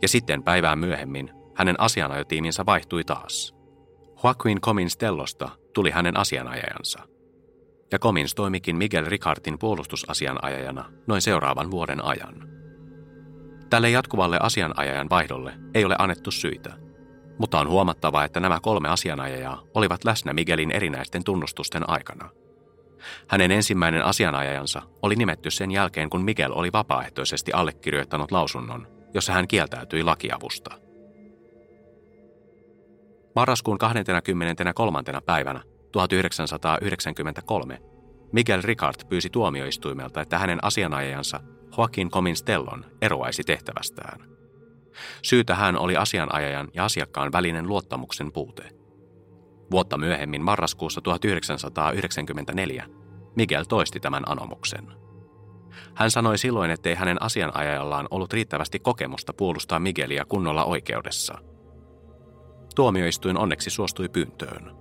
Ja 0.03 0.09
sitten 0.09 0.43
päivää 0.43 0.77
myöhemmin 0.77 1.31
hänen 1.55 1.81
asianajotiiminsä 1.81 2.67
vaihtui 2.67 3.05
taas. 3.05 3.55
Joaquin 4.25 4.61
Comins 4.61 4.97
Tellosta 4.97 5.49
tuli 5.75 5.91
hänen 5.91 6.17
asianajajansa. 6.17 7.01
Ja 7.93 7.99
Comins 7.99 8.35
toimikin 8.35 8.77
Miguel 8.77 9.05
Ricardin 9.05 9.59
puolustusasianajajana 9.59 10.85
noin 11.07 11.23
seuraavan 11.23 11.71
vuoden 11.71 12.05
ajan. 12.05 12.49
Tälle 13.71 13.91
jatkuvalle 13.91 14.39
asianajajan 14.41 15.11
vaihdolle 15.11 15.53
ei 15.75 15.85
ole 15.85 15.97
annettu 15.99 16.31
syitä– 16.31 16.77
mutta 17.41 17.61
on 17.61 17.69
huomattava, 17.69 18.25
että 18.25 18.41
nämä 18.41 18.59
kolme 18.63 18.89
asianajajaa 18.89 19.63
olivat 19.75 20.05
läsnä 20.05 20.33
Miguelin 20.33 20.71
erinäisten 20.71 21.25
tunnustusten 21.25 21.91
aikana. 21.91 22.31
Hänen 23.29 23.51
ensimmäinen 23.51 24.05
asianajajansa 24.05 24.83
oli 25.03 25.17
nimetty 25.17 25.51
sen 25.51 25.71
jälkeen, 25.71 26.11
kun 26.11 26.25
Miguel 26.25 26.53
oli 26.55 26.73
vapaaehtoisesti 26.73 27.53
allekirjoittanut 27.53 28.33
lausunnon, 28.33 28.87
jossa 29.15 29.33
hän 29.33 29.49
kieltäytyi 29.49 30.03
lakiavusta. 30.03 30.71
Marraskuun 33.37 33.79
23. 33.79 35.03
päivänä 35.27 35.63
1993 35.93 37.79
Miguel 38.33 38.63
Ricard 38.65 39.09
pyysi 39.09 39.31
tuomioistuimelta, 39.31 40.21
että 40.21 40.39
hänen 40.39 40.65
asianajajansa 40.65 41.41
Joaquin 41.79 42.11
Cominstellon 42.11 42.85
eroaisi 43.03 43.43
tehtävästään. 43.45 44.40
Syy 45.23 45.45
tähän 45.45 45.77
oli 45.77 45.97
asianajajan 45.97 46.69
ja 46.75 46.85
asiakkaan 46.85 47.33
välinen 47.33 47.67
luottamuksen 47.67 48.33
puute. 48.33 48.63
Vuotta 49.71 49.99
myöhemmin 49.99 50.43
marraskuussa 50.43 51.01
1994 51.01 52.87
Miguel 53.37 53.65
toisti 53.65 54.01
tämän 54.01 54.23
anomuksen. 54.27 54.87
Hän 55.95 56.11
sanoi 56.11 56.39
silloin, 56.39 56.71
ettei 56.71 56.95
hänen 56.95 57.23
asianajajallaan 57.23 58.09
ollut 58.11 58.33
riittävästi 58.33 58.79
kokemusta 58.79 59.33
puolustaa 59.33 59.79
Miguelia 59.79 60.25
kunnolla 60.25 60.65
oikeudessa. 60.65 61.39
Tuomioistuin 62.75 63.39
onneksi 63.39 63.71
suostui 63.71 64.09
pyyntöön. 64.09 64.77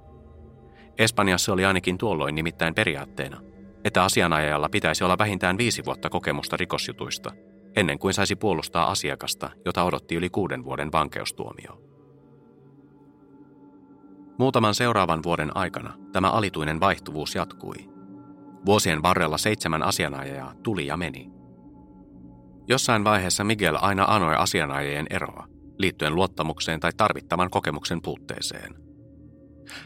Espanjassa 0.97 1.53
oli 1.53 1.65
ainakin 1.65 1.97
tuolloin 1.97 2.35
nimittäin 2.35 2.75
periaatteena, 2.75 3.41
että 3.83 4.03
asianajajalla 4.03 4.69
pitäisi 4.69 5.03
olla 5.03 5.17
vähintään 5.17 5.57
viisi 5.57 5.85
vuotta 5.85 6.09
kokemusta 6.09 6.57
rikosjutuista, 6.57 7.31
ennen 7.75 7.99
kuin 7.99 8.13
saisi 8.13 8.35
puolustaa 8.35 8.91
asiakasta, 8.91 9.49
jota 9.65 9.83
odotti 9.83 10.15
yli 10.15 10.29
kuuden 10.29 10.63
vuoden 10.63 10.91
vankeustuomio. 10.91 11.81
Muutaman 14.37 14.75
seuraavan 14.75 15.23
vuoden 15.23 15.57
aikana 15.57 15.93
tämä 16.11 16.31
alituinen 16.31 16.79
vaihtuvuus 16.79 17.35
jatkui. 17.35 17.89
Vuosien 18.65 19.03
varrella 19.03 19.37
seitsemän 19.37 19.83
asianajajaa 19.83 20.53
tuli 20.63 20.87
ja 20.87 20.97
meni. 20.97 21.31
Jossain 22.67 23.03
vaiheessa 23.03 23.43
Miguel 23.43 23.77
aina 23.81 24.05
anoi 24.07 24.35
asianajajien 24.35 25.07
eroa, 25.09 25.47
liittyen 25.77 26.15
luottamukseen 26.15 26.79
tai 26.79 26.91
tarvittavan 26.97 27.49
kokemuksen 27.49 28.01
puutteeseen. 28.01 28.75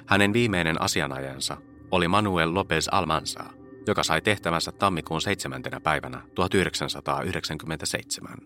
Hänen 0.05 0.33
viimeinen 0.33 0.81
asianajansa 0.81 1.57
oli 1.91 2.07
Manuel 2.07 2.49
López 2.49 2.87
Almanza, 2.91 3.43
joka 3.87 4.03
sai 4.03 4.21
tehtävänsä 4.21 4.71
tammikuun 4.71 5.21
7. 5.21 5.61
päivänä 5.83 6.21
1997. 6.35 8.37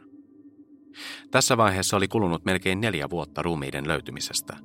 Tässä 1.31 1.57
vaiheessa 1.57 1.97
oli 1.97 2.07
kulunut 2.07 2.45
melkein 2.45 2.81
neljä 2.81 3.09
vuotta 3.09 3.41
ruumiiden 3.41 3.87
löytymisestä, 3.87 4.57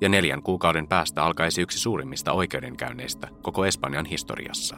ja 0.00 0.08
neljän 0.08 0.42
kuukauden 0.42 0.88
päästä 0.88 1.24
alkaisi 1.24 1.62
yksi 1.62 1.78
suurimmista 1.78 2.32
oikeudenkäynneistä 2.32 3.28
koko 3.42 3.64
Espanjan 3.64 4.06
historiassa. 4.06 4.76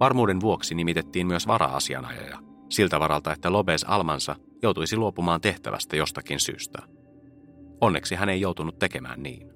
Varmuuden 0.00 0.40
vuoksi 0.40 0.74
nimitettiin 0.74 1.26
myös 1.26 1.46
vara-asianajaja, 1.46 2.38
siltä 2.68 3.00
varalta, 3.00 3.32
että 3.32 3.52
Lopez 3.52 3.84
Almansa 3.86 4.36
joutuisi 4.62 4.96
luopumaan 4.96 5.40
tehtävästä 5.40 5.96
jostakin 5.96 6.40
syystä. 6.40 6.78
Onneksi 7.80 8.14
hän 8.14 8.28
ei 8.28 8.40
joutunut 8.40 8.78
tekemään 8.78 9.22
niin. 9.22 9.52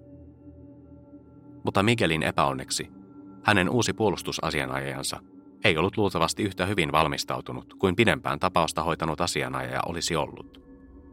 Mutta 1.65 1.83
Miguelin 1.83 2.23
epäonneksi 2.23 2.89
hänen 3.47 3.71
uusi 3.71 3.93
puolustusasianajajansa 3.93 5.21
ei 5.65 5.77
ollut 5.77 5.97
luultavasti 5.97 6.43
yhtä 6.43 6.67
hyvin 6.67 6.93
valmistautunut 6.93 7.75
kuin 7.75 7.97
pidempään 7.97 8.39
tapausta 8.39 8.83
hoitanut 8.83 9.21
asianajaja 9.21 9.81
olisi 9.87 10.17
ollut, 10.17 10.61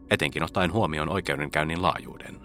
etenkin 0.09 0.43
ottaen 0.43 0.73
huomioon 0.73 1.09
oikeudenkäynnin 1.09 1.81
laajuuden. 1.81 2.39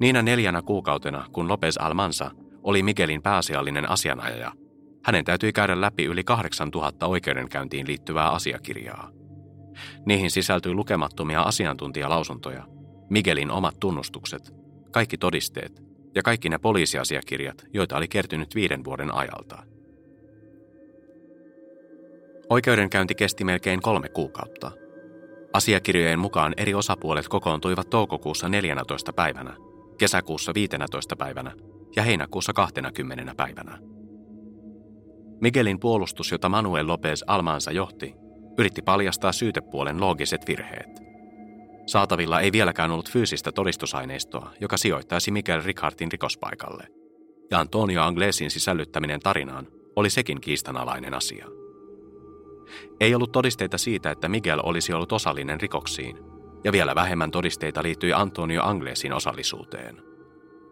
Niinä 0.00 0.22
neljänä 0.22 0.62
kuukautena, 0.62 1.26
kun 1.32 1.48
Lopez 1.48 1.76
Almansa 1.76 2.30
oli 2.62 2.82
Miguelin 2.82 3.22
pääasiallinen 3.22 3.90
asianajaja, 3.90 4.52
hänen 5.04 5.24
täytyi 5.24 5.52
käydä 5.52 5.80
läpi 5.80 6.04
yli 6.04 6.24
8000 6.24 7.06
oikeudenkäyntiin 7.06 7.86
liittyvää 7.86 8.30
asiakirjaa. 8.30 9.10
Niihin 10.06 10.30
sisältyi 10.30 10.74
lukemattomia 10.74 11.42
asiantuntijalausuntoja, 11.42 12.66
Miguelin 13.10 13.50
omat 13.50 13.80
tunnustukset, 13.80 14.54
kaikki 14.92 15.18
todisteet 15.18 15.93
ja 16.14 16.22
kaikki 16.22 16.48
ne 16.48 16.58
poliisiasiakirjat, 16.58 17.66
joita 17.72 17.96
oli 17.96 18.08
kertynyt 18.08 18.54
viiden 18.54 18.84
vuoden 18.84 19.14
ajalta. 19.14 19.62
Oikeudenkäynti 22.50 23.14
kesti 23.14 23.44
melkein 23.44 23.82
kolme 23.82 24.08
kuukautta. 24.08 24.70
Asiakirjojen 25.52 26.18
mukaan 26.18 26.54
eri 26.56 26.74
osapuolet 26.74 27.28
kokoontuivat 27.28 27.90
toukokuussa 27.90 28.48
14. 28.48 29.12
päivänä, 29.12 29.56
kesäkuussa 29.98 30.54
15. 30.54 31.16
päivänä 31.16 31.52
ja 31.96 32.02
heinäkuussa 32.02 32.52
20. 32.52 33.34
päivänä. 33.36 33.78
Miguelin 35.40 35.80
puolustus, 35.80 36.32
jota 36.32 36.48
Manuel 36.48 36.86
Lopez 36.86 37.22
Almansa 37.26 37.72
johti, 37.72 38.14
yritti 38.58 38.82
paljastaa 38.82 39.32
syytepuolen 39.32 40.00
loogiset 40.00 40.40
virheet. 40.48 41.13
Saatavilla 41.86 42.40
ei 42.40 42.52
vieläkään 42.52 42.90
ollut 42.90 43.10
fyysistä 43.10 43.52
todistusaineistoa, 43.52 44.50
joka 44.60 44.76
sijoittaisi 44.76 45.30
Miguel 45.30 45.62
Ricardin 45.64 46.12
rikospaikalle. 46.12 46.86
Ja 47.50 47.60
Antonio 47.60 48.02
Anglesin 48.02 48.50
sisällyttäminen 48.50 49.20
tarinaan 49.20 49.66
oli 49.96 50.10
sekin 50.10 50.40
kiistanalainen 50.40 51.14
asia. 51.14 51.46
Ei 53.00 53.14
ollut 53.14 53.32
todisteita 53.32 53.78
siitä, 53.78 54.10
että 54.10 54.28
Miguel 54.28 54.60
olisi 54.62 54.92
ollut 54.92 55.12
osallinen 55.12 55.60
rikoksiin, 55.60 56.18
ja 56.64 56.72
vielä 56.72 56.94
vähemmän 56.94 57.30
todisteita 57.30 57.82
liittyi 57.82 58.12
Antonio 58.12 58.62
Anglesin 58.62 59.12
osallisuuteen. 59.12 60.02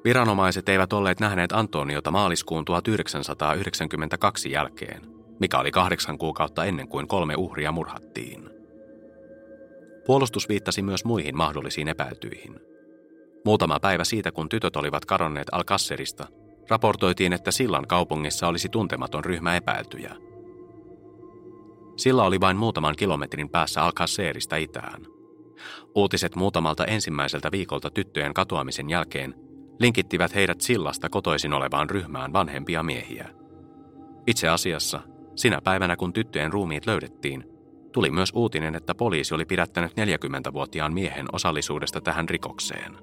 Viranomaiset 0.05 0.68
eivät 0.68 0.92
olleet 0.92 1.20
nähneet 1.20 1.53
Antoniota 1.53 2.11
maaliskuun 2.11 2.64
1992 2.64 4.51
jälkeen, 4.51 5.03
mikä 5.40 5.59
oli 5.59 5.70
kahdeksan 5.70 6.18
kuukautta 6.18 6.64
ennen 6.64 6.88
kuin 6.88 7.09
kolme 7.09 7.35
uhria 7.37 7.72
murhattiin. 7.72 8.52
Puolustus 10.07 10.49
viittasi 10.49 10.83
myös 10.83 11.05
muihin 11.05 11.37
mahdollisiin 11.37 11.88
epäiltyihin. 11.88 12.61
Muutama 13.45 13.81
päivä 13.81 14.05
siitä, 14.05 14.33
kun 14.33 14.49
tytöt 14.49 14.77
olivat 14.77 15.05
kadonneet 15.05 15.49
Alcasserista, 15.53 16.27
raportoitiin, 16.69 17.33
että 17.33 17.51
sillan 17.51 17.87
kaupungissa 17.87 18.49
olisi 18.49 18.69
tuntematon 18.69 19.25
ryhmä 19.25 19.57
epäiltyjä. 19.57 20.17
Silla 21.97 22.25
oli 22.25 22.41
vain 22.41 22.57
muutaman 22.57 22.95
kilometrin 22.97 23.49
päässä 23.49 23.83
Alcacerista 23.83 24.57
itään. 24.57 25.07
Uutiset 25.95 26.37
muutamalta 26.37 26.85
ensimmäiseltä 26.85 27.53
viikolta 27.53 27.91
tyttöjen 27.91 28.35
katoamisen 28.35 28.91
jälkeen 28.91 29.35
linkittivät 29.81 30.35
heidät 30.35 30.61
sillasta 30.61 31.09
kotoisin 31.09 31.53
olevaan 31.53 31.91
ryhmään 31.91 32.33
vanhempia 32.33 32.83
miehiä. 32.83 33.29
Itse 34.27 34.49
asiassa, 34.49 35.01
sinä 35.37 35.61
päivänä 35.65 35.97
kun 35.97 36.12
tyttöjen 36.12 36.53
ruumiit 36.53 36.87
löydettiin, 36.87 37.52
Tuli 37.92 38.11
myös 38.11 38.33
uutinen, 38.35 38.74
että 38.74 38.94
poliisi 38.94 39.35
oli 39.35 39.44
pidättänyt 39.44 39.92
40-vuotiaan 39.92 40.94
miehen 40.94 41.26
osallisuudesta 41.33 42.00
tähän 42.00 42.28
rikokseen. 42.28 42.98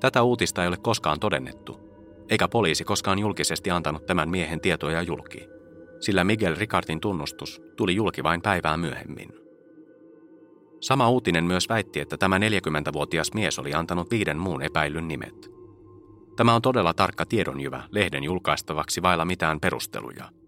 Tätä 0.00 0.22
uutista 0.22 0.62
ei 0.62 0.68
ole 0.68 0.76
koskaan 0.76 1.20
todennettu, 1.20 1.80
eikä 2.28 2.48
poliisi 2.48 2.84
koskaan 2.84 3.18
julkisesti 3.18 3.70
antanut 3.70 4.06
tämän 4.06 4.28
miehen 4.28 4.60
tietoja 4.60 5.02
julki, 5.02 5.48
sillä 6.00 6.24
Miguel 6.24 6.56
Ricardin 6.56 7.00
tunnustus 7.00 7.62
tuli 7.76 7.96
julki 7.96 8.22
vain 8.22 8.42
päivää 8.42 8.76
myöhemmin. 8.76 9.28
Sama 10.80 11.08
uutinen 11.08 11.44
myös 11.44 11.68
väitti, 11.68 12.00
että 12.00 12.16
tämä 12.16 12.38
40-vuotias 12.38 13.32
mies 13.34 13.58
oli 13.58 13.74
antanut 13.74 14.10
viiden 14.10 14.38
muun 14.38 14.62
epäillyn 14.62 15.08
nimet. 15.08 15.50
Tämä 16.36 16.54
on 16.54 16.62
todella 16.62 16.94
tarkka 16.94 17.26
tiedonjyvä 17.26 17.82
lehden 17.90 18.24
julkaistavaksi 18.24 19.02
vailla 19.02 19.24
mitään 19.24 19.60
perusteluja– 19.60 20.24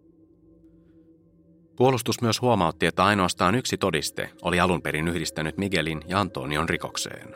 Puolustus 1.79 2.23
myös 2.23 2.41
huomautti, 2.41 2.87
että 2.87 3.05
ainoastaan 3.05 3.55
yksi 3.55 3.77
todiste 3.77 4.31
oli 4.43 4.61
alun 4.61 4.83
perin 4.83 5.09
yhdistänyt 5.09 5.59
Miguelin 5.59 6.01
ja 6.09 6.21
Antonion 6.21 6.69
rikokseen. 6.69 7.35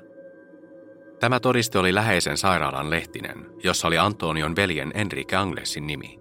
Tämä 1.21 1.41
todiste 1.41 1.79
oli 1.79 1.95
läheisen 1.95 2.37
sairaalan 2.37 2.91
lehtinen, 2.91 3.47
jossa 3.65 3.89
oli 3.89 3.99
Antonion 3.99 4.57
veljen 4.57 4.93
Enrique 4.95 5.39
Anglesin 5.39 5.87
nimi. 5.87 6.19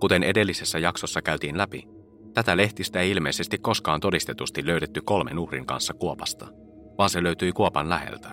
Kuten 0.00 0.22
edellisessä 0.22 0.78
jaksossa 0.78 1.22
käytiin 1.22 1.58
läpi, 1.58 1.88
tätä 2.34 2.56
lehtistä 2.56 3.00
ei 3.00 3.10
ilmeisesti 3.10 3.58
koskaan 3.58 4.00
todistetusti 4.00 4.66
löydetty 4.66 5.00
kolmen 5.00 5.38
uhrin 5.38 5.66
kanssa 5.66 5.94
kuopasta, 5.94 6.46
vaan 6.98 7.10
se 7.10 7.22
löytyi 7.22 7.52
kuopan 7.52 7.88
läheltä. 7.88 8.28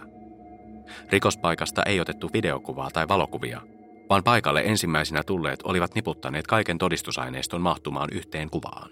Rikospaikasta 1.10 1.84
ei 1.84 2.00
otettu 2.00 2.30
videokuvaa 2.34 2.90
tai 2.94 3.08
valokuvia, 3.08 3.62
vaan 4.10 4.24
paikalle 4.24 4.62
ensimmäisenä 4.66 5.24
tulleet 5.24 5.60
olivat 5.64 5.96
niputtaneet 5.96 6.48
kaiken 6.48 6.78
todistusaineiston 6.78 7.62
mahtumaan 7.62 8.10
yhteen 8.12 8.50
kuvaan. 8.50 8.92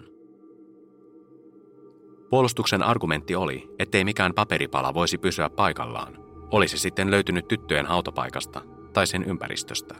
Puolustuksen 2.30 2.82
argumentti 2.82 3.34
oli, 3.34 3.68
ettei 3.78 4.04
mikään 4.04 4.34
paperipala 4.34 4.94
voisi 4.94 5.18
pysyä 5.18 5.50
paikallaan, 5.50 6.18
olisi 6.50 6.78
sitten 6.78 7.10
löytynyt 7.10 7.48
tyttöjen 7.48 7.86
hautapaikasta 7.86 8.60
tai 8.92 9.06
sen 9.06 9.24
ympäristöstä. 9.24 9.94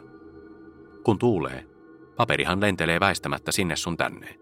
Kun 1.03 1.19
tuulee, 1.19 1.65
paperihan 2.15 2.61
lentelee 2.61 2.99
väistämättä 2.99 3.51
sinne 3.51 3.75
sun 3.75 3.97
tänne. 3.97 4.39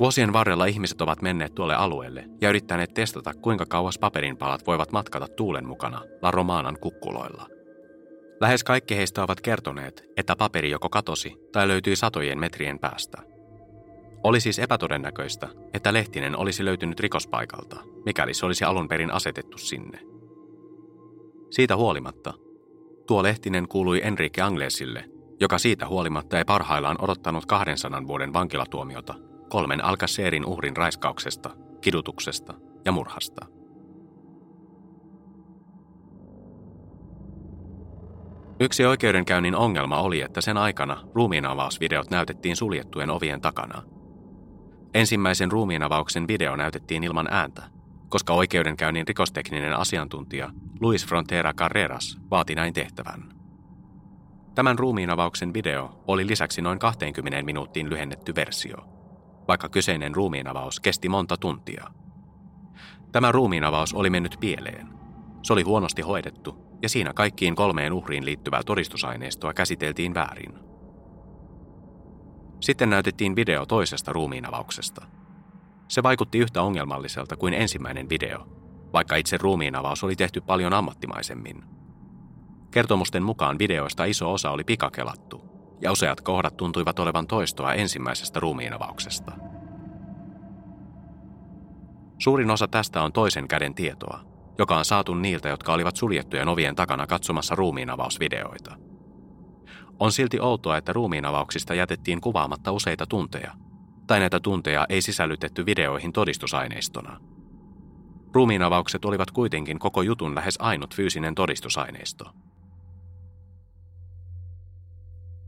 Vuosien 0.00 0.32
varrella 0.32 0.66
ihmiset 0.66 1.00
ovat 1.00 1.22
menneet 1.22 1.54
tuolle 1.54 1.74
alueelle 1.74 2.24
ja 2.40 2.48
yrittäneet 2.48 2.94
testata, 2.94 3.34
kuinka 3.34 3.66
kauas 3.66 3.98
paperinpalat 3.98 4.66
voivat 4.66 4.92
matkata 4.92 5.28
tuulen 5.28 5.66
mukana 5.66 6.02
La 6.22 6.30
Romanan 6.30 6.78
kukkuloilla– 6.80 7.46
Lähes 8.40 8.64
kaikki 8.64 8.96
heistä 8.96 9.22
ovat 9.22 9.40
kertoneet, 9.40 10.04
että 10.16 10.36
paperi 10.36 10.70
joko 10.70 10.88
katosi 10.88 11.36
tai 11.52 11.68
löytyi 11.68 11.96
satojen 11.96 12.40
metrien 12.40 12.78
päästä. 12.78 13.22
Oli 14.24 14.40
siis 14.40 14.58
epätodennäköistä, 14.58 15.48
että 15.74 15.92
Lehtinen 15.92 16.36
olisi 16.36 16.64
löytynyt 16.64 17.00
rikospaikalta, 17.00 17.76
mikäli 18.04 18.34
se 18.34 18.46
olisi 18.46 18.64
alun 18.64 18.88
perin 18.88 19.12
asetettu 19.12 19.58
sinne. 19.58 20.00
Siitä 21.50 21.76
huolimatta, 21.76 22.34
tuo 23.06 23.22
lehtinen 23.22 23.68
kuului 23.68 24.00
Enrique 24.04 24.44
Anglesille, 24.44 25.04
joka 25.40 25.58
siitä 25.58 25.88
huolimatta 25.88 26.38
ei 26.38 26.44
parhaillaan 26.44 26.96
odottanut 27.02 27.46
200 27.46 28.06
vuoden 28.06 28.32
vankilatuomiota 28.32 29.14
kolmen 29.48 29.84
Alcacerin 29.84 30.46
uhrin 30.46 30.76
raiskauksesta, 30.76 31.50
kidutuksesta 31.80 32.54
ja 32.84 32.92
murhasta. 32.92 33.46
Yksi 38.60 38.84
oikeudenkäynnin 38.84 39.54
ongelma 39.54 40.00
oli, 40.00 40.20
että 40.20 40.40
sen 40.40 40.56
aikana 40.56 41.02
ruumiinavausvideot 41.14 42.10
näytettiin 42.10 42.56
suljettujen 42.56 43.10
ovien 43.10 43.40
takana. 43.40 43.82
Ensimmäisen 44.94 45.52
ruumiinavauksen 45.52 46.28
video 46.28 46.56
näytettiin 46.56 47.04
ilman 47.04 47.28
ääntä, 47.30 47.62
koska 48.08 48.32
oikeudenkäynnin 48.32 49.08
rikostekninen 49.08 49.76
asiantuntija 49.76 50.50
Luis 50.80 51.06
Frontera 51.06 51.52
Carreras 51.52 52.18
vaati 52.30 52.54
näin 52.54 52.74
tehtävän. 52.74 53.22
Tämän 54.54 54.78
ruumiinavauksen 54.78 55.54
video 55.54 56.02
oli 56.06 56.26
lisäksi 56.26 56.62
noin 56.62 56.78
20 56.78 57.42
minuuttiin 57.42 57.90
lyhennetty 57.90 58.34
versio, 58.34 58.76
vaikka 59.48 59.68
kyseinen 59.68 60.14
ruumiinavaus 60.14 60.80
kesti 60.80 61.08
monta 61.08 61.36
tuntia. 61.36 61.90
Tämä 63.12 63.32
ruumiinavaus 63.32 63.94
oli 63.94 64.10
mennyt 64.10 64.36
pieleen. 64.40 64.88
Se 65.42 65.52
oli 65.52 65.62
huonosti 65.62 66.02
hoidettu 66.02 66.65
ja 66.86 66.90
siinä 66.90 67.12
kaikkiin 67.12 67.54
kolmeen 67.54 67.92
uhriin 67.92 68.24
liittyvää 68.24 68.62
todistusaineistoa 68.66 69.54
käsiteltiin 69.54 70.14
väärin. 70.14 70.58
Sitten 72.60 72.90
näytettiin 72.90 73.36
video 73.36 73.66
toisesta 73.66 74.12
ruumiinavauksesta. 74.12 75.06
Se 75.88 76.02
vaikutti 76.02 76.38
yhtä 76.38 76.62
ongelmalliselta 76.62 77.36
kuin 77.36 77.54
ensimmäinen 77.54 78.08
video, 78.08 78.48
vaikka 78.92 79.16
itse 79.16 79.36
ruumiinavaus 79.36 80.04
oli 80.04 80.16
tehty 80.16 80.40
paljon 80.40 80.72
ammattimaisemmin. 80.72 81.64
Kertomusten 82.70 83.22
mukaan 83.22 83.58
videoista 83.58 84.04
iso 84.04 84.32
osa 84.32 84.50
oli 84.50 84.64
pikakelattu, 84.64 85.44
ja 85.80 85.92
useat 85.92 86.20
kohdat 86.20 86.56
tuntuivat 86.56 86.98
olevan 86.98 87.26
toistoa 87.26 87.74
ensimmäisestä 87.74 88.40
ruumiinavauksesta. 88.40 89.32
Suurin 92.18 92.50
osa 92.50 92.68
tästä 92.68 93.02
on 93.02 93.12
toisen 93.12 93.48
käden 93.48 93.74
tietoa, 93.74 94.35
joka 94.58 94.76
on 94.76 94.84
saatu 94.84 95.14
niiltä, 95.14 95.48
jotka 95.48 95.72
olivat 95.72 95.96
suljettujen 95.96 96.48
ovien 96.48 96.74
takana 96.74 97.06
katsomassa 97.06 97.54
ruumiinavausvideoita. 97.54 98.76
On 99.98 100.12
silti 100.12 100.40
outoa, 100.40 100.76
että 100.76 100.92
ruumiinavauksista 100.92 101.74
jätettiin 101.74 102.20
kuvaamatta 102.20 102.72
useita 102.72 103.06
tunteja, 103.06 103.52
tai 104.06 104.20
näitä 104.20 104.40
tunteja 104.40 104.86
ei 104.88 105.02
sisällytetty 105.02 105.66
videoihin 105.66 106.12
todistusaineistona. 106.12 107.20
Ruumiinavaukset 108.32 109.04
olivat 109.04 109.30
kuitenkin 109.30 109.78
koko 109.78 110.02
jutun 110.02 110.34
lähes 110.34 110.56
ainut 110.58 110.94
fyysinen 110.94 111.34
todistusaineisto. 111.34 112.24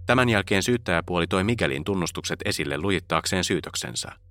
Tämän 0.06 0.28
jälkeen 0.28 0.62
syyttäjäpuoli 0.62 1.26
toi 1.26 1.44
Miguelin 1.44 1.84
tunnustukset 1.84 2.40
esille 2.44 2.78
lujittaakseen 2.78 3.44
syytöksensä– 3.44 4.12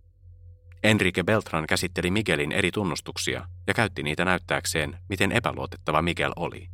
Enrique 0.83 1.23
Beltran 1.23 1.67
käsitteli 1.67 2.11
Miguelin 2.11 2.51
eri 2.51 2.71
tunnustuksia 2.71 3.47
ja 3.67 3.73
käytti 3.73 4.03
niitä 4.03 4.25
näyttääkseen, 4.25 4.99
miten 5.09 5.31
epäluotettava 5.31 6.01
Miguel 6.01 6.33
oli. 6.35 6.69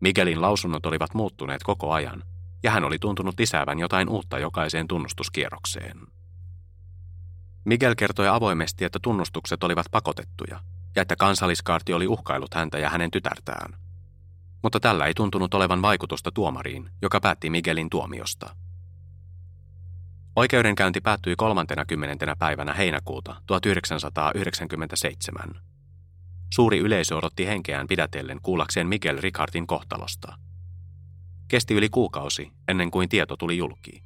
Miguelin 0.00 0.40
lausunnot 0.40 0.86
olivat 0.86 1.14
muuttuneet 1.14 1.62
koko 1.62 1.92
ajan, 1.92 2.22
ja 2.62 2.70
hän 2.70 2.84
oli 2.84 2.98
tuntunut 2.98 3.34
lisäävän 3.38 3.78
jotain 3.78 4.08
uutta 4.08 4.38
jokaiseen 4.38 4.88
tunnustuskierrokseen. 4.88 5.98
Miguel 7.64 7.94
kertoi 7.94 8.28
avoimesti, 8.28 8.84
että 8.84 8.98
tunnustukset 9.02 9.64
olivat 9.64 9.86
pakotettuja 9.90 10.60
ja 10.96 11.02
että 11.02 11.16
kansalliskaarti 11.16 11.92
oli 11.92 12.06
uhkailut 12.06 12.54
häntä 12.54 12.78
ja 12.78 12.90
hänen 12.90 13.10
tytärtään. 13.10 13.76
Mutta 14.62 14.80
tällä 14.80 15.06
ei 15.06 15.14
tuntunut 15.14 15.54
olevan 15.54 15.82
vaikutusta 15.82 16.32
tuomariin, 16.32 16.90
joka 17.02 17.20
päätti 17.20 17.50
Miguelin 17.50 17.90
tuomiosta. 17.90 18.56
Oikeudenkäynti 20.36 21.00
päättyi 21.00 21.36
30. 21.36 22.36
päivänä 22.38 22.74
heinäkuuta 22.74 23.42
1997. 23.46 25.54
Suuri 26.54 26.78
yleisö 26.78 27.16
odotti 27.16 27.46
henkeään 27.46 27.86
pidätellen 27.86 28.40
kuullakseen 28.42 28.86
Miguel 28.86 29.18
Ricardin 29.20 29.66
kohtalosta. 29.66 30.38
Kesti 31.48 31.74
yli 31.74 31.88
kuukausi 31.88 32.52
ennen 32.68 32.90
kuin 32.90 33.08
tieto 33.08 33.36
tuli 33.36 33.56
julki. 33.56 34.02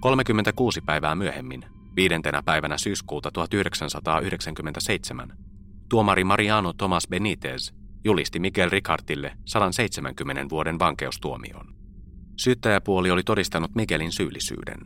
36 0.00 0.80
päivää 0.80 1.14
myöhemmin, 1.14 1.64
viidentenä 1.96 2.42
päivänä 2.42 2.78
syyskuuta 2.78 3.30
1997, 3.30 5.38
tuomari 5.88 6.24
Mariano 6.24 6.72
Tomas 6.72 7.08
Benitez 7.08 7.72
julisti 8.04 8.38
Miguel 8.38 8.70
Ricardille 8.70 9.36
170 9.44 10.50
vuoden 10.50 10.78
vankeustuomion. 10.78 11.77
Syyttäjäpuoli 12.38 13.10
oli 13.10 13.22
todistanut 13.22 13.74
Miguelin 13.74 14.12
syyllisyyden. 14.12 14.78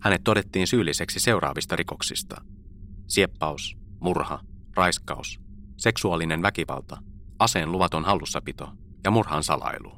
Hänet 0.00 0.24
todettiin 0.24 0.66
syylliseksi 0.66 1.20
seuraavista 1.20 1.76
rikoksista. 1.76 2.42
Sieppaus, 3.06 3.76
murha, 4.00 4.40
raiskaus, 4.76 5.40
seksuaalinen 5.76 6.42
väkivalta, 6.42 6.96
aseen 7.38 7.72
luvaton 7.72 8.04
hallussapito 8.04 8.72
ja 9.04 9.10
murhan 9.10 9.42
salailu. 9.42 9.92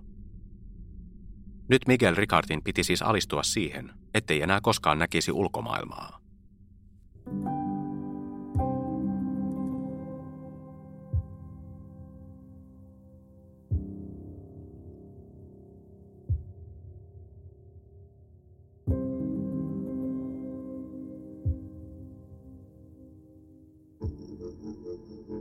Nyt 1.69 1.83
Miguel 1.87 2.15
Ricardin 2.15 2.63
piti 2.65 2.85
siis 2.85 3.03
alistua 3.03 3.43
siihen, 3.43 3.93
ettei 4.15 4.43
enää 4.43 4.61
koskaan 4.63 4.99
näkisi 4.99 5.33
ulkomaailmaa. 5.33 6.20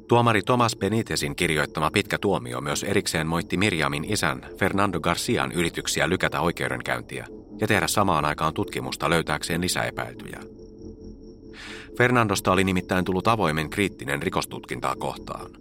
Tuomari 0.10 0.42
Tomas 0.42 0.76
Benitezin 0.76 1.36
kirjoittama 1.36 1.92
pitkä 1.92 2.18
tuomio 2.18 2.62
myös 2.62 2.84
erikseen 2.84 3.28
moitti 3.28 3.58
Miriamin 3.58 4.06
isän 4.14 4.42
Fernando 4.60 5.00
Garcian 5.00 5.52
yrityksiä 5.52 6.10
lykätä 6.10 6.42
oikeudenkäyntiä 6.42 7.28
ja 7.62 7.68
tehdä 7.68 7.88
samaan 7.88 8.26
aikaan 8.26 8.54
tutkimusta 8.54 9.10
löytääkseen 9.10 9.62
lisäepäiltyjä. 9.62 10.40
Fernandosta 11.98 12.52
oli 12.52 12.64
nimittäin 12.64 13.06
tullut 13.06 13.28
avoimen 13.28 13.70
kriittinen 13.70 14.24
rikostutkintaa 14.24 14.96
kohtaan. 14.96 15.52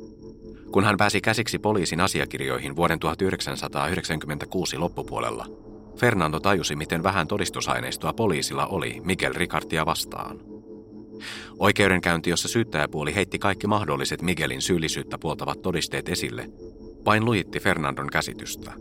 Kun 0.72 0.84
hän 0.84 0.96
pääsi 0.96 1.20
käsiksi 1.20 1.58
poliisin 1.58 2.00
asiakirjoihin 2.00 2.76
vuoden 2.76 2.98
1996 2.98 4.78
loppupuolella, 4.78 5.46
Fernando 6.00 6.40
tajusi, 6.40 6.76
miten 6.76 7.02
vähän 7.02 7.28
todistusaineistoa 7.28 8.12
poliisilla 8.12 8.66
oli 8.66 9.00
Miguel 9.04 9.32
Ricardia 9.34 9.86
vastaan. 9.86 10.57
Oikeudenkäynti, 11.58 12.30
jossa 12.30 12.48
syyttäjäpuoli 12.48 13.14
heitti 13.14 13.38
kaikki 13.38 13.66
mahdolliset 13.66 14.22
Miguelin 14.22 14.62
syyllisyyttä 14.62 15.18
puoltavat 15.18 15.62
todisteet 15.62 16.08
esille, 16.08 16.50
vain 17.04 17.24
lujitti 17.24 17.60
Fernandon 17.60 18.06
käsitystä. 18.06 18.72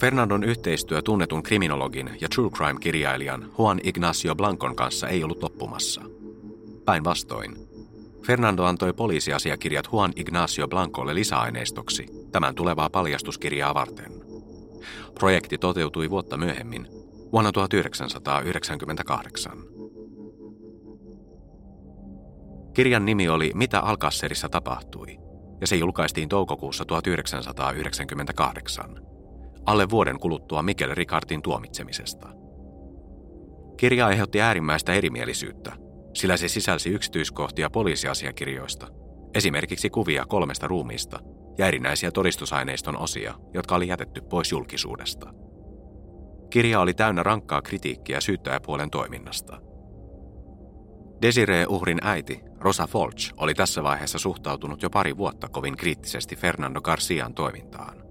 Fernandon 0.00 0.44
yhteistyö 0.44 1.02
tunnetun 1.02 1.42
kriminologin 1.42 2.10
ja 2.20 2.28
true 2.28 2.50
crime-kirjailijan 2.50 3.52
Juan 3.58 3.80
Ignacio 3.84 4.34
Blancon 4.34 4.76
kanssa 4.76 5.08
ei 5.08 5.24
ollut 5.24 5.42
loppumassa. 5.42 6.02
Päinvastoin, 6.84 7.56
Fernando 8.26 8.64
antoi 8.64 8.92
poliisiasiakirjat 8.92 9.88
Juan 9.92 10.12
Ignacio 10.16 10.68
Blancolle 10.68 11.14
lisäaineistoksi 11.14 12.06
tämän 12.32 12.54
tulevaa 12.54 12.90
paljastuskirjaa 12.90 13.74
varten. 13.74 14.12
Projekti 15.14 15.58
toteutui 15.58 16.10
vuotta 16.10 16.36
myöhemmin, 16.36 16.88
vuonna 17.32 17.52
1998. 17.52 19.71
Kirjan 22.74 23.04
nimi 23.04 23.28
oli 23.28 23.50
Mitä 23.54 23.80
Alkasserissa 23.80 24.48
tapahtui, 24.48 25.18
ja 25.60 25.66
se 25.66 25.76
julkaistiin 25.76 26.28
toukokuussa 26.28 26.84
1998, 26.84 29.00
alle 29.66 29.90
vuoden 29.90 30.18
kuluttua 30.18 30.62
Mikel 30.62 30.94
Ricardin 30.94 31.42
tuomitsemisesta. 31.42 32.28
Kirja 33.76 34.06
aiheutti 34.06 34.40
äärimmäistä 34.40 34.92
erimielisyyttä, 34.92 35.72
sillä 36.14 36.36
se 36.36 36.48
sisälsi 36.48 36.90
yksityiskohtia 36.90 37.70
poliisiasiakirjoista, 37.70 38.88
esimerkiksi 39.34 39.90
kuvia 39.90 40.24
kolmesta 40.28 40.68
ruumiista 40.68 41.18
ja 41.58 41.66
erinäisiä 41.66 42.10
todistusaineiston 42.10 42.96
osia, 42.96 43.34
jotka 43.54 43.74
oli 43.74 43.88
jätetty 43.88 44.20
pois 44.20 44.52
julkisuudesta. 44.52 45.34
Kirja 46.50 46.80
oli 46.80 46.94
täynnä 46.94 47.22
rankkaa 47.22 47.62
kritiikkiä 47.62 48.20
syyttäjäpuolen 48.20 48.90
toiminnasta– 48.90 49.60
Desiree-uhrin 51.22 51.98
äiti, 52.02 52.40
Rosa 52.62 52.86
Folch, 52.86 53.34
oli 53.36 53.54
tässä 53.54 53.82
vaiheessa 53.82 54.18
suhtautunut 54.18 54.82
jo 54.82 54.90
pari 54.90 55.16
vuotta 55.16 55.48
kovin 55.48 55.76
kriittisesti 55.76 56.36
Fernando 56.36 56.80
Garcian 56.80 57.34
toimintaan. 57.34 58.02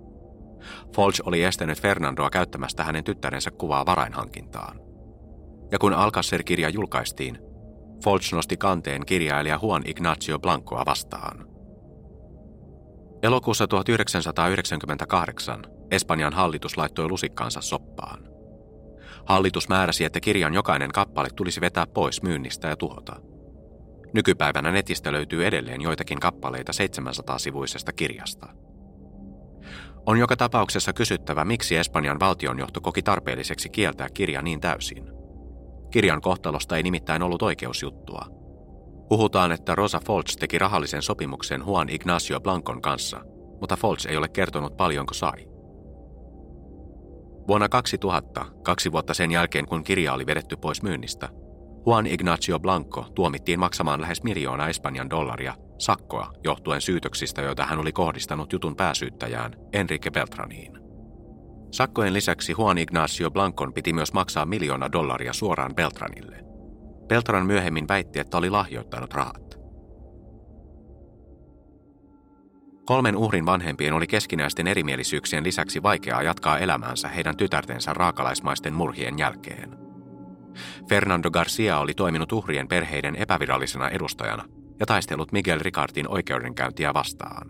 Folch 0.96 1.22
oli 1.26 1.44
estänyt 1.44 1.82
Fernandoa 1.82 2.30
käyttämästä 2.30 2.84
hänen 2.84 3.04
tyttärensä 3.04 3.52
kuvaa 3.52 3.86
varainhankintaan. 3.86 4.80
Ja 5.72 5.80
kun 5.80 5.94
Alcacer-kirja 5.94 6.70
julkaistiin, 6.70 7.40
Folch 8.04 8.34
nosti 8.34 8.58
kanteen 8.58 9.06
kirjailija 9.06 9.60
Juan 9.62 9.84
Ignacio 9.86 10.40
Blancoa 10.40 10.84
vastaan. 10.86 11.48
Elokuussa 13.24 13.68
1998 13.68 15.64
Espanjan 15.92 16.34
hallitus 16.34 16.78
laittoi 16.78 17.10
lusikkaansa 17.10 17.62
soppaan. 17.62 18.28
Hallitus 19.26 19.70
määräsi, 19.70 20.06
että 20.06 20.20
kirjan 20.20 20.54
jokainen 20.54 20.92
kappale 20.92 21.30
tulisi 21.36 21.62
vetää 21.62 21.88
pois 21.88 22.24
myynnistä 22.24 22.68
ja 22.68 22.76
tuhota. 22.76 23.31
Nykypäivänä 24.14 24.72
netistä 24.72 25.12
löytyy 25.12 25.46
edelleen 25.46 25.82
joitakin 25.82 26.20
kappaleita 26.20 26.72
700-sivuisesta 26.72 27.94
kirjasta. 27.94 28.48
On 30.06 30.18
joka 30.18 30.36
tapauksessa 30.36 30.94
kysyttävä, 30.94 31.46
miksi 31.46 31.76
Espanjan 31.76 32.20
valtionjohto 32.20 32.82
koki 32.82 33.02
tarpeelliseksi 33.02 33.70
kieltää 33.70 34.10
kirja 34.14 34.42
niin 34.42 34.62
täysin. 34.62 35.04
Kirjan 35.92 36.22
kohtalosta 36.22 36.78
ei 36.78 36.84
nimittäin 36.84 37.24
ollut 37.24 37.42
oikeusjuttua. 37.42 38.26
Puhutaan, 39.10 39.52
että 39.52 39.76
Rosa 39.76 40.00
Folch 40.06 40.38
teki 40.38 40.60
rahallisen 40.60 41.02
sopimuksen 41.02 41.64
Juan 41.68 41.90
Ignacio 41.90 42.40
Blancon 42.40 42.82
kanssa, 42.82 43.22
mutta 43.60 43.76
Folch 43.76 44.08
ei 44.08 44.18
ole 44.18 44.30
kertonut 44.30 44.78
paljonko 44.78 45.14
sai. 45.14 45.48
Vuonna 47.48 47.70
2000, 47.70 48.46
kaksi 48.64 48.92
vuotta 48.92 49.14
sen 49.14 49.32
jälkeen 49.32 49.66
kun 49.66 49.84
kirja 49.84 50.14
oli 50.14 50.26
vedetty 50.26 50.58
pois 50.58 50.84
myynnistä, 50.84 51.30
Juan 51.86 52.08
Ignacio 52.08 52.60
Blanco 52.60 53.06
tuomittiin 53.16 53.60
maksamaan 53.60 54.02
lähes 54.02 54.24
miljoona 54.24 54.68
Espanjan 54.68 55.10
dollaria 55.10 55.54
sakkoa 55.78 56.32
johtuen 56.44 56.82
syytöksistä, 56.82 57.42
joita 57.42 57.66
hän 57.66 57.80
oli 57.80 57.92
kohdistanut 57.92 58.54
jutun 58.54 58.76
pääsyyttäjään 58.76 59.56
Enrique 59.74 60.12
Beltraniin. 60.12 60.74
Sakkojen 61.72 62.14
lisäksi 62.14 62.56
Juan 62.58 62.78
Ignacio 62.78 63.32
Blancon 63.32 63.74
piti 63.74 63.94
myös 63.94 64.14
maksaa 64.14 64.46
miljoona 64.46 64.92
dollaria 64.92 65.34
suoraan 65.34 65.76
Beltranille. 65.76 66.44
Beltran 67.08 67.46
myöhemmin 67.46 67.88
väitti, 67.88 68.20
että 68.20 68.38
oli 68.38 68.50
lahjoittanut 68.50 69.14
rahat. 69.14 69.60
Kolmen 72.86 73.16
uhrin 73.16 73.46
vanhempien 73.46 73.94
oli 73.94 74.08
keskinäisten 74.08 74.68
erimielisyyksien 74.68 75.44
lisäksi 75.44 75.84
vaikeaa 75.84 76.24
jatkaa 76.24 76.60
elämäänsä 76.60 77.08
heidän 77.08 77.38
tytärtensä 77.38 77.94
raakalaismaisten 77.94 78.74
murhien 78.74 79.18
jälkeen. 79.18 79.81
Fernando 80.90 81.32
Garcia 81.32 81.80
oli 81.80 81.94
toiminut 81.94 82.32
uhrien 82.32 82.68
perheiden 82.68 83.16
epävirallisena 83.16 83.90
edustajana 83.90 84.46
ja 84.80 84.86
taistellut 84.86 85.32
Miguel 85.32 85.60
Ricardin 85.60 86.08
oikeudenkäyntiä 86.08 86.94
vastaan. 86.94 87.50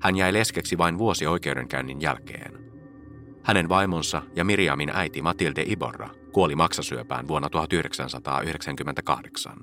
Hän 0.00 0.16
jäi 0.16 0.32
leskeksi 0.32 0.78
vain 0.78 0.98
vuosi 0.98 1.26
oikeudenkäynnin 1.26 2.00
jälkeen. 2.00 2.52
Hänen 3.44 3.68
vaimonsa 3.68 4.22
ja 4.36 4.44
Miriamin 4.44 4.90
äiti 4.94 5.22
Matilde 5.22 5.64
Iborra 5.66 6.08
kuoli 6.32 6.56
maksasyöpään 6.56 7.28
vuonna 7.28 7.50
1998. 7.50 9.56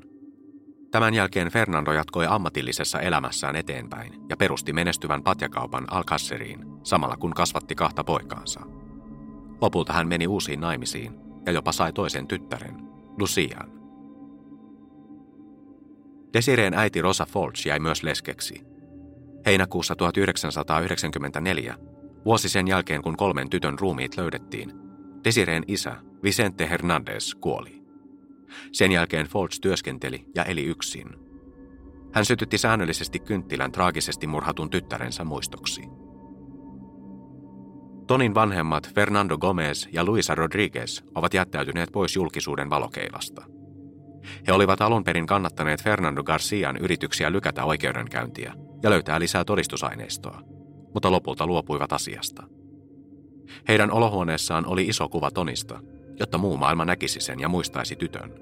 Tämän 0.92 1.14
jälkeen 1.14 1.52
Fernando 1.52 1.92
jatkoi 1.92 2.26
ammatillisessa 2.30 3.00
elämässään 3.00 3.56
eteenpäin 3.56 4.14
ja 4.30 4.38
perusti 4.38 4.74
menestyvän 4.74 5.24
patjakaupan 5.24 5.94
Alcaceriin, 5.94 6.66
samalla 6.84 7.18
kun 7.18 7.34
kasvatti 7.34 7.76
kahta 7.76 8.04
poikaansa. 8.04 8.60
Lopulta 9.62 9.94
hän 9.94 10.08
meni 10.08 10.28
uusiin 10.28 10.60
naimisiin 10.60 11.29
ja 11.46 11.52
jopa 11.52 11.72
sai 11.72 11.94
toisen 11.94 12.28
tyttären, 12.28 12.76
Lucian. 13.20 13.80
Desireen 16.34 16.74
äiti 16.74 17.02
Rosa 17.02 17.26
Folch 17.26 17.68
jäi 17.68 17.80
myös 17.80 18.04
leskeksi. 18.04 18.62
Heinäkuussa 19.46 19.96
1994, 19.96 21.76
vuosi 22.26 22.50
sen 22.50 22.68
jälkeen 22.68 23.02
kun 23.02 23.18
kolmen 23.18 23.50
tytön 23.50 23.80
ruumiit 23.80 24.18
löydettiin, 24.18 24.72
Desireen 25.24 25.64
isä 25.68 25.96
Vicente 26.24 26.70
Hernandez 26.70 27.36
kuoli. 27.36 27.82
Sen 28.72 28.92
jälkeen 28.92 29.26
Folch 29.26 29.60
työskenteli 29.62 30.26
ja 30.36 30.44
eli 30.44 30.66
yksin. 30.66 31.08
Hän 32.14 32.26
sytytti 32.26 32.58
säännöllisesti 32.58 33.20
kynttilän 33.20 33.72
traagisesti 33.72 34.28
murhatun 34.28 34.70
tyttärensä 34.70 35.24
muistoksi. 35.24 35.82
Tonin 38.10 38.36
vanhemmat 38.36 38.94
Fernando 38.96 39.38
Gomez 39.38 39.88
ja 39.92 40.04
Luisa 40.04 40.36
Rodriguez 40.36 41.02
ovat 41.16 41.34
jättäytyneet 41.34 41.90
pois 41.92 42.16
julkisuuden 42.16 42.70
valokeilasta. 42.70 43.46
He 44.48 44.54
olivat 44.54 44.82
alun 44.82 45.04
perin 45.04 45.26
kannattaneet 45.26 45.84
Fernando 45.84 46.24
Garcian 46.24 46.78
yrityksiä 46.78 47.32
lykätä 47.32 47.66
oikeudenkäyntiä 47.66 48.54
ja 48.84 48.90
löytää 48.90 49.20
lisää 49.20 49.44
todistusaineistoa, 49.44 50.42
mutta 50.94 51.12
lopulta 51.12 51.48
luopuivat 51.48 51.94
asiasta. 51.94 52.44
Heidän 53.68 53.92
olohuoneessaan 53.92 54.66
oli 54.66 54.88
iso 54.88 55.10
kuva 55.10 55.32
Tonista, 55.32 55.80
jotta 56.20 56.38
muu 56.38 56.58
maailma 56.58 56.86
näkisi 56.86 57.20
sen 57.20 57.40
ja 57.40 57.50
muistaisi 57.50 57.96
tytön, 57.96 58.34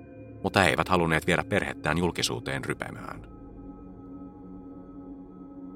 mutta 0.44 0.60
he 0.60 0.70
eivät 0.70 0.90
halunneet 0.90 1.28
viedä 1.28 1.44
perhettään 1.44 1.98
julkisuuteen 1.98 2.66
rypemään. 2.66 3.22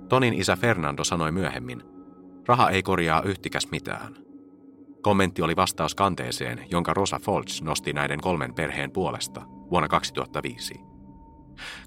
Tonin 0.10 0.34
isä 0.34 0.56
Fernando 0.56 1.04
sanoi 1.04 1.32
myöhemmin, 1.32 1.84
raha 2.48 2.70
ei 2.70 2.84
korjaa 2.84 3.22
yhtikäs 3.22 3.68
mitään. 3.72 4.16
Kommentti 5.02 5.42
oli 5.42 5.56
vastaus 5.56 5.96
kanteeseen, 5.96 6.66
jonka 6.72 6.94
Rosa 6.94 7.20
Folch 7.20 7.62
nosti 7.62 7.94
näiden 7.94 8.22
kolmen 8.22 8.54
perheen 8.54 8.92
puolesta 8.92 9.42
vuonna 9.72 9.88
2005. 9.88 10.74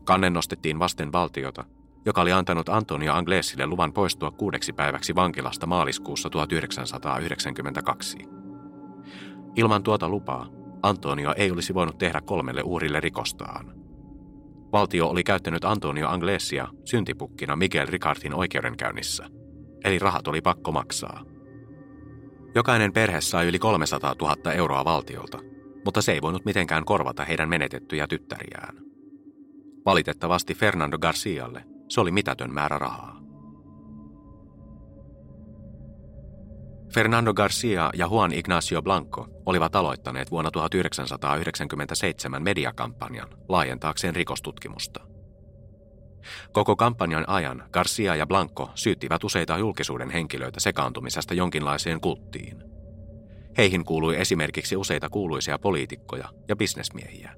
Kannen 0.05 0.33
nostettiin 0.33 0.79
vasten 0.79 1.13
valtiota, 1.13 1.65
joka 2.07 2.21
oli 2.21 2.33
antanut 2.33 2.69
Antonio 2.69 3.15
Anglesille 3.15 3.67
luvan 3.67 3.93
poistua 3.93 4.31
kuudeksi 4.31 4.73
päiväksi 4.73 5.15
vankilasta 5.15 5.67
maaliskuussa 5.67 6.31
1992. 6.31 8.19
Ilman 9.57 9.83
tuota 9.83 10.09
lupaa 10.09 10.47
Antonio 10.83 11.35
ei 11.37 11.51
olisi 11.51 11.75
voinut 11.75 11.99
tehdä 11.99 12.21
kolmelle 12.21 12.63
uhrille 12.63 13.01
rikostaan. 13.01 13.75
Valtio 14.73 15.09
oli 15.09 15.25
käyttänyt 15.25 15.65
Antonio 15.65 16.09
Anglesia 16.09 16.69
syntipukkina 16.85 17.57
Miguel 17.57 17.87
Ricardin 17.87 18.35
oikeudenkäynnissä, 18.35 19.27
eli 19.85 19.99
rahat 19.99 20.29
oli 20.29 20.41
pakko 20.41 20.73
maksaa. 20.73 21.25
Jokainen 22.55 22.93
perhe 22.93 23.21
sai 23.21 23.47
yli 23.47 23.59
300 23.59 24.15
000 24.21 24.53
euroa 24.53 24.85
valtiolta, 24.85 25.39
mutta 25.85 26.03
se 26.03 26.13
ei 26.13 26.23
voinut 26.23 26.45
mitenkään 26.45 26.85
korvata 26.85 27.25
heidän 27.25 27.49
menetettyjä 27.49 28.07
tyttäriään. 28.07 28.77
Valitettavasti 29.87 30.55
Fernando 30.55 30.99
Garcialle 30.99 31.65
se 31.89 32.01
oli 32.01 32.11
mitätön 32.11 32.55
määrä 32.55 32.79
rahaa. 32.79 33.21
Fernando 36.95 37.35
Garcia 37.35 37.91
ja 37.95 38.09
Juan 38.11 38.33
Ignacio 38.33 38.83
Blanco 38.83 39.29
olivat 39.47 39.77
aloittaneet 39.77 40.31
vuonna 40.31 40.51
1997 40.51 42.43
mediakampanjan 42.43 43.29
laajentaakseen 43.49 44.15
rikostutkimusta. 44.15 45.14
Koko 46.53 46.77
kampanjan 46.77 47.29
ajan 47.29 47.65
Garcia 47.73 48.17
ja 48.17 48.27
Blanco 48.27 48.71
syyttivät 48.75 49.25
useita 49.25 49.59
julkisuuden 49.59 50.11
henkilöitä 50.11 50.61
sekaantumisesta 50.61 51.35
jonkinlaiseen 51.35 52.01
kulttiin. 52.01 52.65
Heihin 53.57 53.85
kuului 53.85 54.21
esimerkiksi 54.21 54.77
useita 54.77 55.09
kuuluisia 55.09 55.59
poliitikkoja 55.59 56.29
ja 56.49 56.57
bisnesmiehiä. 56.57 57.31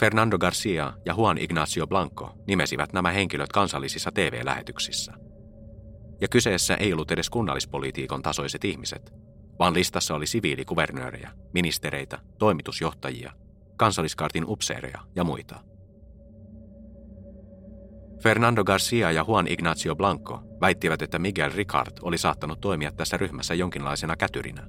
Fernando 0.00 0.38
Garcia 0.38 0.92
ja 1.06 1.14
Juan 1.16 1.38
Ignacio 1.38 1.86
Blanco 1.86 2.34
nimesivät 2.46 2.92
nämä 2.92 3.10
henkilöt 3.10 3.52
kansallisissa 3.52 4.10
TV-lähetyksissä– 4.12 5.12
ja 6.20 6.28
kyseessä 6.28 6.74
ei 6.74 6.92
ollut 6.92 7.10
edes 7.10 7.30
kunnallispolitiikon 7.30 8.22
tasoiset 8.22 8.64
ihmiset, 8.64 9.12
vaan 9.58 9.74
listassa 9.74 10.14
oli 10.14 10.26
siviilikuvernöörejä, 10.26 11.30
ministereitä, 11.52 12.18
toimitusjohtajia, 12.38 13.32
kansalliskartin 13.76 14.44
upseereja 14.46 15.00
ja 15.16 15.24
muita. 15.24 15.69
Fernando 18.22 18.64
Garcia 18.64 19.12
ja 19.12 19.24
Juan 19.28 19.46
Ignacio 19.48 19.96
Blanco 19.96 20.42
väittivät, 20.60 21.02
että 21.02 21.18
Miguel 21.18 21.52
Ricard 21.54 21.92
oli 22.02 22.18
saattanut 22.18 22.60
toimia 22.60 22.92
tässä 22.92 23.16
ryhmässä 23.16 23.54
jonkinlaisena 23.54 24.16
kätyrinä. 24.16 24.66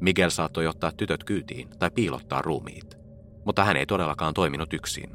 Miguel 0.00 0.30
saattoi 0.30 0.66
ottaa 0.66 0.92
tytöt 0.92 1.24
kyytiin 1.24 1.68
tai 1.78 1.90
piilottaa 1.90 2.42
ruumiit, 2.42 2.98
mutta 3.44 3.64
hän 3.64 3.76
ei 3.76 3.86
todellakaan 3.86 4.34
toiminut 4.34 4.72
yksin. 4.72 5.10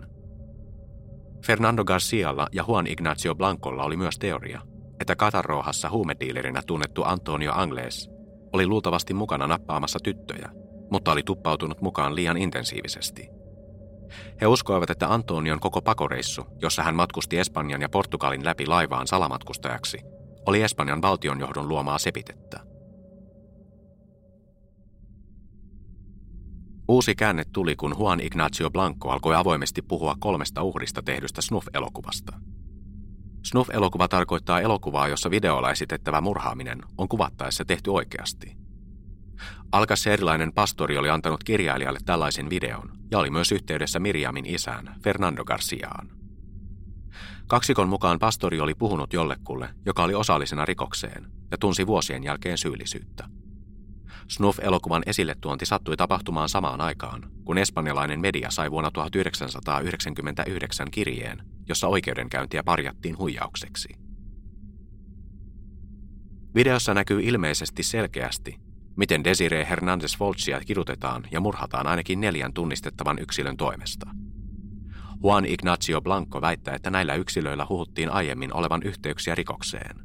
Fernando 1.46 1.84
Garcialla 1.84 2.48
ja 2.52 2.64
Juan 2.68 2.88
Ignacio 2.88 3.36
Blancolla 3.36 3.84
oli 3.84 3.98
myös 3.98 4.20
teoria, 4.20 4.62
että 5.00 5.16
Katarrohassa 5.16 5.90
huumediilerinä 5.90 6.62
tunnettu 6.68 7.04
Antonio 7.04 7.52
Angles 7.54 8.10
oli 8.54 8.68
luultavasti 8.68 9.14
mukana 9.14 9.48
nappaamassa 9.48 10.00
tyttöjä, 10.04 10.50
mutta 10.92 11.12
oli 11.12 11.24
tuppautunut 11.24 11.82
mukaan 11.82 12.16
liian 12.16 12.38
intensiivisesti. 12.38 13.30
He 14.42 14.48
uskoivat, 14.48 14.90
että 14.90 15.14
Antonion 15.14 15.60
koko 15.60 15.82
pakoreissu, 15.82 16.46
jossa 16.62 16.84
hän 16.84 16.96
matkusti 16.96 17.38
Espanjan 17.38 17.82
ja 17.82 17.90
Portugalin 17.90 18.46
läpi 18.46 18.68
laivaan 18.68 19.08
salamatkustajaksi, 19.08 19.98
oli 20.46 20.62
Espanjan 20.62 21.02
valtionjohdon 21.02 21.68
luomaa 21.68 21.98
sepitettä. 21.98 22.60
Uusi 26.88 27.16
käänne 27.16 27.44
tuli, 27.54 27.76
kun 27.76 27.96
Juan 28.00 28.20
Ignacio 28.20 28.72
Blanco 28.72 29.10
alkoi 29.10 29.36
avoimesti 29.36 29.82
puhua 29.82 30.16
kolmesta 30.20 30.64
uhrista 30.64 31.04
tehdystä 31.04 31.42
snuff-elokuvasta– 31.42 32.34
Snuff-elokuva 33.46 34.08
tarkoittaa 34.08 34.62
elokuvaa, 34.62 35.08
jossa 35.08 35.32
videolla 35.32 35.72
esitettävä 35.72 36.22
murhaaminen 36.22 36.82
on 36.98 37.08
kuvattaessa 37.08 37.66
tehty 37.66 37.90
oikeasti. 37.90 38.65
Alcacerilainen 39.72 40.54
pastori 40.54 40.98
oli 40.98 41.10
antanut 41.10 41.44
kirjailijalle 41.44 42.00
tällaisen 42.06 42.50
videon 42.50 42.92
ja 43.12 43.20
oli 43.20 43.30
myös 43.30 43.52
yhteydessä 43.52 44.00
Miriamin 44.00 44.46
isään, 44.46 44.96
Fernando 45.04 45.46
Garciaan. 45.46 46.10
Kaksikon 47.48 47.90
mukaan 47.90 48.20
pastori 48.20 48.60
oli 48.60 48.74
puhunut 48.74 49.14
jollekulle, 49.14 49.70
joka 49.86 50.04
oli 50.04 50.14
osallisena 50.14 50.66
rikokseen 50.66 51.32
ja 51.52 51.58
tunsi 51.58 51.88
vuosien 51.88 52.24
jälkeen 52.24 52.58
syyllisyyttä. 52.58 53.30
Snuff-elokuvan 54.28 55.04
esille 55.06 55.36
tuonti 55.42 55.66
sattui 55.66 55.98
tapahtumaan 55.98 56.50
samaan 56.50 56.82
aikaan, 56.82 57.32
kun 57.44 57.58
espanjalainen 57.58 58.20
media 58.20 58.52
sai 58.52 58.72
vuonna 58.72 58.92
1999 58.92 60.92
kirjeen, 60.92 61.44
jossa 61.70 61.88
oikeudenkäyntiä 61.88 62.64
parjattiin 62.64 63.18
huijaukseksi. 63.18 63.90
Videossa 66.56 66.94
näkyy 66.94 67.22
ilmeisesti 67.22 67.84
selkeästi, 67.84 68.60
miten 68.96 69.24
Desiree 69.24 69.68
Hernandez 69.70 70.20
Voltsia 70.20 70.60
kidutetaan 70.60 71.24
ja 71.32 71.40
murhataan 71.40 71.88
ainakin 71.88 72.22
neljän 72.22 72.54
tunnistettavan 72.54 73.20
yksilön 73.20 73.58
toimesta. 73.58 74.10
Juan 75.24 75.46
Ignacio 75.46 76.02
Blanco 76.02 76.42
väittää, 76.42 76.76
että 76.76 76.90
näillä 76.90 77.16
yksilöillä 77.16 77.66
huhuttiin 77.70 78.12
aiemmin 78.12 78.54
olevan 78.54 78.84
yhteyksiä 78.84 79.36
rikokseen. 79.36 79.96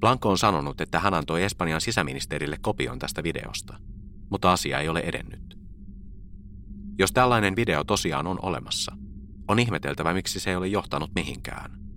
Blanco 0.00 0.30
on 0.30 0.38
sanonut, 0.38 0.80
että 0.80 1.00
hän 1.00 1.14
antoi 1.14 1.42
Espanjan 1.42 1.80
sisäministerille 1.80 2.56
kopion 2.60 2.98
tästä 2.98 3.22
videosta, 3.22 3.78
mutta 4.30 4.52
asia 4.52 4.80
ei 4.80 4.88
ole 4.88 5.00
edennyt. 5.00 5.58
Jos 6.98 7.12
tällainen 7.12 7.56
video 7.56 7.84
tosiaan 7.84 8.26
on 8.26 8.38
olemassa, 8.42 8.96
on 9.48 9.58
ihmeteltävä, 9.58 10.14
miksi 10.14 10.40
se 10.40 10.50
ei 10.50 10.56
ole 10.56 10.66
johtanut 10.66 11.10
mihinkään. 11.14 11.87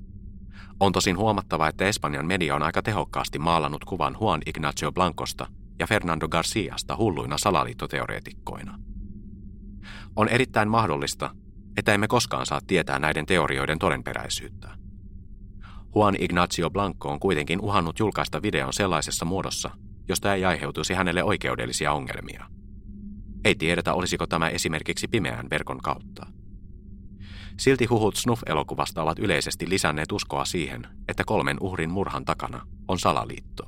On 0.82 0.92
tosin 0.92 1.18
huomattava, 1.18 1.68
että 1.68 1.86
Espanjan 1.86 2.26
media 2.26 2.56
on 2.56 2.64
aika 2.64 2.82
tehokkaasti 2.82 3.40
maalannut 3.40 3.86
kuvan 3.86 4.18
Juan 4.22 4.42
Ignacio 4.46 4.92
Blancosta 4.92 5.48
ja 5.80 5.88
Fernando 5.88 6.28
Garciasta 6.28 6.98
hulluina 6.98 7.38
salaliittoteoreetikkoina. 7.38 8.80
On 10.16 10.28
erittäin 10.30 10.70
mahdollista, 10.70 11.36
että 11.78 11.94
emme 11.94 12.08
koskaan 12.08 12.46
saa 12.46 12.60
tietää 12.68 13.00
näiden 13.00 13.26
teorioiden 13.26 13.80
todenperäisyyttä. 13.80 14.70
Juan 15.96 16.16
Ignacio 16.20 16.70
Blanco 16.70 17.10
on 17.10 17.20
kuitenkin 17.20 17.62
uhannut 17.62 18.00
julkaista 18.00 18.42
videon 18.42 18.74
sellaisessa 18.74 19.26
muodossa, 19.26 19.70
josta 20.08 20.34
ei 20.34 20.46
aiheutuisi 20.46 20.94
hänelle 20.94 21.24
oikeudellisia 21.24 21.94
ongelmia. 21.94 22.46
Ei 23.46 23.56
tiedetä, 23.56 23.94
olisiko 23.94 24.28
tämä 24.28 24.50
esimerkiksi 24.50 25.08
pimeän 25.08 25.50
verkon 25.50 25.78
kautta. 25.78 26.28
Silti 27.58 27.86
huhut 27.86 28.16
Snuff-elokuvasta 28.16 29.04
ovat 29.04 29.20
yleisesti 29.20 29.70
lisänneet 29.70 30.12
uskoa 30.12 30.46
siihen, 30.46 30.88
että 31.08 31.24
kolmen 31.24 31.58
uhrin 31.60 31.90
murhan 31.90 32.26
takana 32.26 32.68
on 32.88 33.00
salaliitto. 33.00 33.64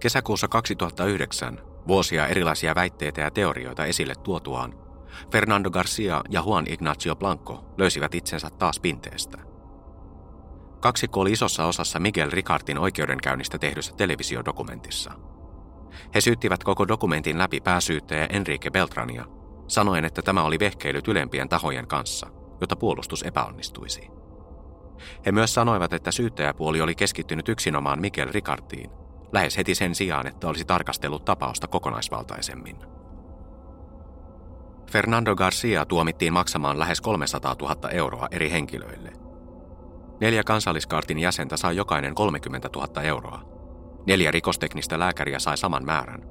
Kesäkuussa 0.00 0.48
2009 0.48 1.60
vuosia 1.88 2.26
erilaisia 2.26 2.74
väitteitä 2.74 3.20
ja 3.20 3.30
teorioita 3.30 3.84
esille 3.84 4.14
tuotuaan, 4.14 4.74
Fernando 5.32 5.70
Garcia 5.70 6.22
ja 6.30 6.42
Juan 6.46 6.64
Ignacio 6.68 7.16
Blanco 7.16 7.74
löysivät 7.78 8.14
itsensä 8.14 8.50
taas 8.50 8.80
pinteestä. 8.80 9.38
Kaksikko 10.80 11.20
oli 11.20 11.32
isossa 11.32 11.64
osassa 11.64 12.00
Miguel 12.00 12.30
Ricardin 12.30 12.78
oikeudenkäynnistä 12.78 13.58
tehdyssä 13.58 13.94
televisiodokumentissa. 13.96 15.12
He 16.14 16.20
syyttivät 16.20 16.64
koko 16.64 16.88
dokumentin 16.88 17.38
läpi 17.38 17.60
pääsyyttäjä 17.60 18.26
Enrique 18.26 18.70
Beltrania 18.70 19.24
sanoen, 19.68 20.04
että 20.04 20.22
tämä 20.22 20.42
oli 20.42 20.58
vehkeilyt 20.58 21.08
ylempien 21.08 21.48
tahojen 21.48 21.86
kanssa, 21.86 22.26
jotta 22.60 22.76
puolustus 22.76 23.22
epäonnistuisi. 23.22 24.10
He 25.26 25.32
myös 25.32 25.54
sanoivat, 25.54 25.92
että 25.92 26.10
syyttäjäpuoli 26.10 26.80
oli 26.80 26.94
keskittynyt 26.94 27.48
yksinomaan 27.48 28.00
Mikel 28.00 28.28
Ricardiin, 28.32 28.90
lähes 29.32 29.56
heti 29.56 29.74
sen 29.74 29.94
sijaan, 29.94 30.26
että 30.26 30.48
olisi 30.48 30.64
tarkastellut 30.64 31.24
tapausta 31.24 31.68
kokonaisvaltaisemmin. 31.68 32.76
Fernando 34.90 35.36
Garcia 35.36 35.86
tuomittiin 35.86 36.32
maksamaan 36.32 36.78
lähes 36.78 37.00
300 37.00 37.56
000 37.60 37.90
euroa 37.90 38.28
eri 38.30 38.50
henkilöille. 38.50 39.12
Neljä 40.20 40.44
kansalliskaartin 40.44 41.18
jäsentä 41.18 41.56
sai 41.56 41.76
jokainen 41.76 42.14
30 42.14 42.68
000 42.76 43.02
euroa. 43.02 43.42
Neljä 44.06 44.30
rikosteknistä 44.30 44.98
lääkäriä 44.98 45.38
sai 45.38 45.56
saman 45.56 45.84
määrän, 45.84 46.22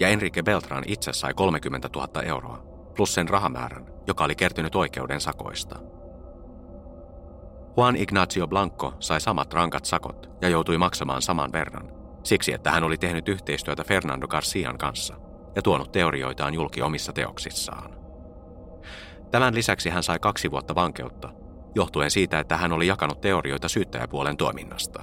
ja 0.00 0.08
Enrique 0.08 0.42
Beltran 0.42 0.84
itse 0.86 1.12
sai 1.12 1.34
30 1.34 1.88
000 1.96 2.22
euroa 2.22 2.71
plus 2.94 3.14
sen 3.14 3.28
rahamäärän, 3.28 3.86
joka 4.06 4.24
oli 4.24 4.34
kertynyt 4.34 4.74
oikeuden 4.74 5.20
sakoista. 5.20 5.78
Juan 7.76 7.96
Ignacio 7.96 8.46
Blanco 8.46 8.94
sai 9.00 9.20
samat 9.20 9.52
rankat 9.52 9.84
sakot 9.84 10.30
ja 10.40 10.48
joutui 10.48 10.78
maksamaan 10.78 11.22
saman 11.22 11.52
verran, 11.52 11.92
siksi 12.22 12.52
että 12.52 12.70
hän 12.70 12.84
oli 12.84 12.98
tehnyt 12.98 13.28
yhteistyötä 13.28 13.84
Fernando 13.84 14.28
Garcian 14.28 14.78
kanssa 14.78 15.14
ja 15.56 15.62
tuonut 15.62 15.92
teorioitaan 15.92 16.54
julki 16.54 16.82
omissa 16.82 17.12
teoksissaan. 17.12 17.90
Tämän 19.30 19.54
lisäksi 19.54 19.90
hän 19.90 20.02
sai 20.02 20.18
kaksi 20.18 20.50
vuotta 20.50 20.74
vankeutta, 20.74 21.28
johtuen 21.74 22.10
siitä, 22.10 22.40
että 22.40 22.56
hän 22.56 22.72
oli 22.72 22.86
jakanut 22.86 23.20
teorioita 23.20 23.68
syyttäjäpuolen 23.68 24.36
toiminnasta. 24.36 25.02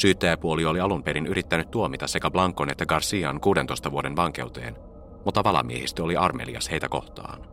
Syyttäjäpuoli 0.00 0.64
oli 0.64 0.80
alun 0.80 1.02
perin 1.02 1.26
yrittänyt 1.26 1.70
tuomita 1.70 2.06
sekä 2.06 2.30
Blancon 2.30 2.70
että 2.70 2.86
Garcian 2.86 3.40
16 3.40 3.90
vuoden 3.92 4.16
vankeuteen, 4.16 4.76
mutta 5.24 5.44
valamiehistö 5.44 6.02
oli 6.02 6.16
armelias 6.16 6.70
heitä 6.70 6.88
kohtaan. 6.88 7.46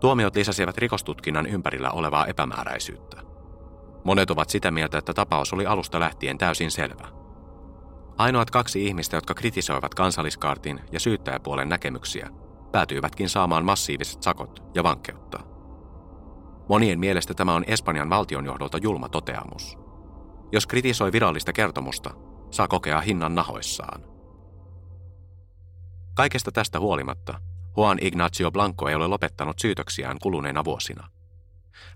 Tuomiot 0.00 0.36
lisäsivät 0.36 0.78
rikostutkinnan 0.78 1.46
ympärillä 1.46 1.90
olevaa 1.90 2.26
epämääräisyyttä. 2.26 3.22
Monet 4.04 4.30
ovat 4.30 4.50
sitä 4.50 4.70
mieltä, 4.70 4.98
että 4.98 5.14
tapaus 5.14 5.52
oli 5.52 5.66
alusta 5.66 6.00
lähtien 6.00 6.38
täysin 6.38 6.70
selvä. 6.70 7.08
Ainoat 8.18 8.50
kaksi 8.50 8.86
ihmistä, 8.86 9.16
jotka 9.16 9.34
kritisoivat 9.34 9.94
kansalliskaartin 9.94 10.80
ja 10.92 11.00
syyttäjäpuolen 11.00 11.68
näkemyksiä, 11.68 12.30
päätyivätkin 12.72 13.28
saamaan 13.28 13.64
massiiviset 13.64 14.22
sakot 14.22 14.62
ja 14.74 14.82
vankeutta. 14.82 15.40
Monien 16.68 17.00
mielestä 17.00 17.34
tämä 17.34 17.54
on 17.54 17.64
Espanjan 17.66 18.10
valtionjohdolta 18.10 18.78
julma 18.78 19.08
toteamus. 19.08 19.78
Jos 20.52 20.66
kritisoi 20.66 21.12
virallista 21.12 21.52
kertomusta, 21.52 22.10
saa 22.50 22.68
kokea 22.68 23.00
hinnan 23.00 23.34
nahoissaan. 23.34 24.19
Kaikesta 26.20 26.52
tästä 26.52 26.80
huolimatta, 26.80 27.40
Juan 27.76 27.98
Ignacio 28.00 28.50
Blanco 28.50 28.88
ei 28.88 28.94
ole 28.94 29.06
lopettanut 29.06 29.58
syytöksiään 29.58 30.18
kuluneina 30.22 30.64
vuosina. 30.64 31.08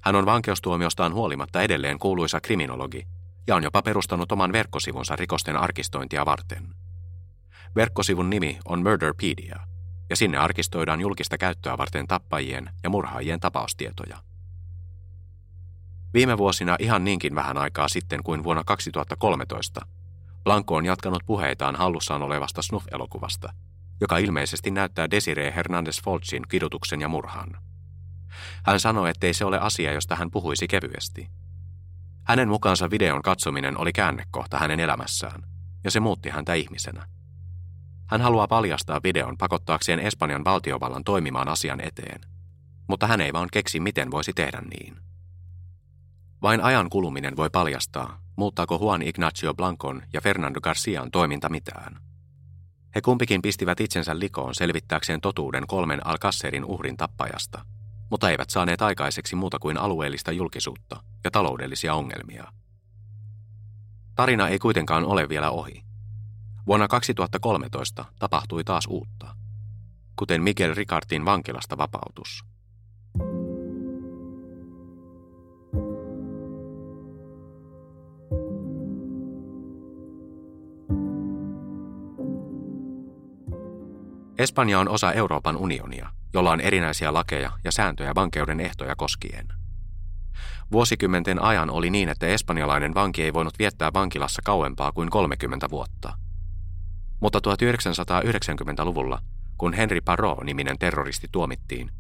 Hän 0.01 0.17
on 0.17 0.27
vankeustuomiostaan 0.27 1.15
huolimatta 1.15 1.63
edelleen 1.63 1.99
kuuluisa 1.99 2.41
kriminologi 2.41 3.07
ja 3.47 3.57
on 3.57 3.63
jopa 3.63 3.83
perustanut 3.83 4.33
oman 4.33 4.53
verkkosivunsa 4.53 5.17
rikosten 5.17 5.57
arkistointia 5.57 6.27
varten. 6.27 6.75
Verkkosivun 7.77 8.31
nimi 8.31 8.59
on 8.65 8.83
Murderpedia, 8.83 9.61
ja 10.11 10.17
sinne 10.17 10.39
arkistoidaan 10.39 11.01
julkista 11.01 11.39
käyttöä 11.39 11.79
varten 11.79 12.07
tappajien 12.07 12.71
ja 12.83 12.91
murhaajien 12.91 13.41
tapaustietoja. 13.41 14.19
Viime 16.15 16.39
vuosina 16.39 16.77
ihan 16.79 17.05
niinkin 17.05 17.35
vähän 17.35 17.59
aikaa 17.59 17.89
sitten 17.89 18.23
kuin 18.23 18.45
vuonna 18.45 18.65
2013, 18.65 19.81
Blanco 20.45 20.77
on 20.77 20.87
jatkanut 20.87 21.23
puheitaan 21.27 21.77
hallussaan 21.77 22.23
olevasta 22.23 22.63
Snuff-elokuvasta– 22.63 23.53
joka 24.01 24.19
ilmeisesti 24.19 24.71
näyttää 24.71 25.11
Desiree 25.11 25.55
Hernandez 25.57 26.03
Folchin 26.03 26.43
kidutuksen 26.49 27.01
ja 27.01 27.09
murhan. 27.09 27.57
Hän 28.67 28.81
sanoi, 28.81 29.11
ettei 29.11 29.35
se 29.35 29.45
ole 29.45 29.59
asia, 29.59 29.93
josta 29.93 30.17
hän 30.17 30.31
puhuisi 30.31 30.69
kevyesti. 30.69 31.29
Hänen 32.27 32.49
mukaansa 32.49 32.91
videon 32.91 33.23
katsominen 33.23 33.79
oli 33.79 33.93
käännekohta 33.93 34.59
hänen 34.59 34.81
elämässään, 34.81 35.43
ja 35.85 35.91
se 35.91 36.01
muutti 36.01 36.29
häntä 36.29 36.55
ihmisenä. 36.55 37.07
Hän 38.07 38.21
haluaa 38.21 38.49
paljastaa 38.49 39.01
videon 39.03 39.39
pakottaakseen 39.39 40.01
Espanjan 40.01 40.45
valtiovallan 40.45 41.05
toimimaan 41.05 41.49
asian 41.49 41.81
eteen, 41.81 42.21
mutta 42.89 43.07
hän 43.07 43.21
ei 43.21 43.33
vaan 43.33 43.49
keksi, 43.53 43.81
miten 43.81 44.11
voisi 44.11 44.33
tehdä 44.33 44.61
niin. 44.61 44.97
Vain 46.43 46.61
ajan 46.61 46.91
kuluminen 46.91 47.37
voi 47.37 47.51
paljastaa, 47.51 48.21
muuttaako 48.37 48.79
Juan 48.81 49.03
Ignacio 49.03 49.55
Blancon 49.55 50.03
ja 50.13 50.21
Fernando 50.21 50.61
Garcian 50.61 51.11
toiminta 51.11 51.49
mitään. 51.49 52.04
He 52.95 53.01
kumpikin 53.01 53.43
pistivät 53.43 53.81
itsensä 53.81 54.19
likoon 54.19 54.55
selvittääkseen 54.55 55.21
totuuden 55.21 55.67
kolmen 55.67 56.07
Alcasserin 56.07 56.65
uhrin 56.65 56.97
tappajasta, 56.97 57.65
mutta 58.11 58.31
eivät 58.31 58.51
saaneet 58.51 58.83
aikaiseksi 58.83 59.37
muuta 59.37 59.59
kuin 59.59 59.79
alueellista 59.79 60.33
julkisuutta 60.33 61.03
ja 61.25 61.31
taloudellisia 61.31 61.95
ongelmia. 61.95 62.53
Tarina 64.15 64.49
ei 64.49 64.59
kuitenkaan 64.59 65.05
ole 65.05 65.29
vielä 65.29 65.51
ohi. 65.51 65.85
Vuonna 66.67 66.89
2013 66.89 68.05
tapahtui 68.19 68.65
taas 68.65 68.87
uutta, 68.87 69.37
kuten 70.17 70.43
Miguel 70.43 70.75
Ricardin 70.75 71.25
vankilasta 71.25 71.79
vapautus. 71.79 72.54
Espanja 84.39 84.81
on 84.81 84.89
osa 84.89 85.13
Euroopan 85.13 85.57
unionia, 85.57 86.11
jolla 86.33 86.51
on 86.51 86.61
erinäisiä 86.61 87.13
lakeja 87.13 87.53
ja 87.65 87.73
sääntöjä 87.73 88.15
vankeuden 88.15 88.61
ehtoja 88.61 88.97
koskien. 88.97 89.49
Vuosikymmenten 90.73 91.43
ajan 91.43 91.71
oli 91.71 91.91
niin, 91.91 92.09
että 92.09 92.27
espanjalainen 92.27 92.95
vanki 92.95 93.23
ei 93.23 93.33
voinut 93.33 93.59
viettää 93.59 93.91
vankilassa 93.95 94.43
kauempaa 94.45 94.93
kuin 94.93 95.11
30 95.11 95.71
vuotta. 95.71 96.13
Mutta 97.21 97.39
1990-luvulla, 97.39 99.19
kun 99.59 99.73
Henry 99.73 100.01
Parot-niminen 100.01 100.79
terroristi 100.79 101.29
tuomittiin, 101.33 101.91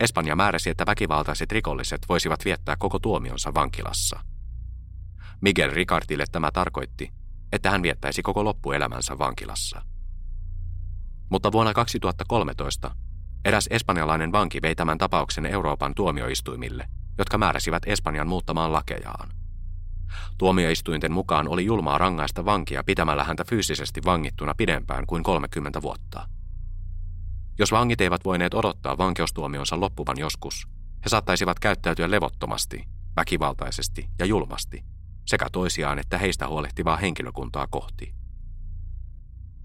Espanja 0.00 0.36
määräsi, 0.36 0.70
että 0.70 0.86
väkivaltaiset 0.86 1.52
rikolliset 1.52 2.00
voisivat 2.08 2.44
viettää 2.44 2.76
koko 2.78 2.98
tuomionsa 2.98 3.54
vankilassa. 3.54 4.20
Miguel 5.40 5.70
Ricardille 5.70 6.24
tämä 6.32 6.50
tarkoitti, 6.50 7.10
että 7.52 7.70
hän 7.70 7.82
viettäisi 7.82 8.22
koko 8.22 8.44
loppuelämänsä 8.44 9.18
vankilassa. 9.18 9.82
Mutta 11.28 11.52
vuonna 11.52 11.74
2013 11.74 12.90
eräs 13.44 13.68
espanjalainen 13.70 14.32
vanki 14.32 14.62
vei 14.62 14.74
tämän 14.74 14.98
tapauksen 14.98 15.46
Euroopan 15.46 15.94
tuomioistuimille, 15.94 16.88
jotka 17.18 17.38
määräsivät 17.38 17.82
Espanjan 17.86 18.28
muuttamaan 18.28 18.72
lakejaan. 18.72 19.28
Tuomioistuinten 20.38 21.12
mukaan 21.12 21.48
oli 21.48 21.64
julmaa 21.64 21.98
rangaista 21.98 22.44
vankia 22.44 22.84
pitämällä 22.84 23.24
häntä 23.24 23.44
fyysisesti 23.44 24.00
vangittuna 24.04 24.54
pidempään 24.54 25.06
kuin 25.06 25.22
30 25.22 25.82
vuotta. 25.82 26.28
Jos 27.58 27.72
vangit 27.72 28.00
eivät 28.00 28.24
voineet 28.24 28.54
odottaa 28.54 28.98
vankeustuomionsa 28.98 29.80
loppuvan 29.80 30.18
joskus, 30.18 30.68
he 31.04 31.08
saattaisivat 31.08 31.58
käyttäytyä 31.58 32.10
levottomasti, 32.10 32.84
väkivaltaisesti 33.16 34.08
ja 34.18 34.26
julmasti, 34.26 34.84
sekä 35.26 35.46
toisiaan 35.52 35.98
että 35.98 36.18
heistä 36.18 36.48
huolehtivaa 36.48 36.96
henkilökuntaa 36.96 37.66
kohti. 37.70 38.15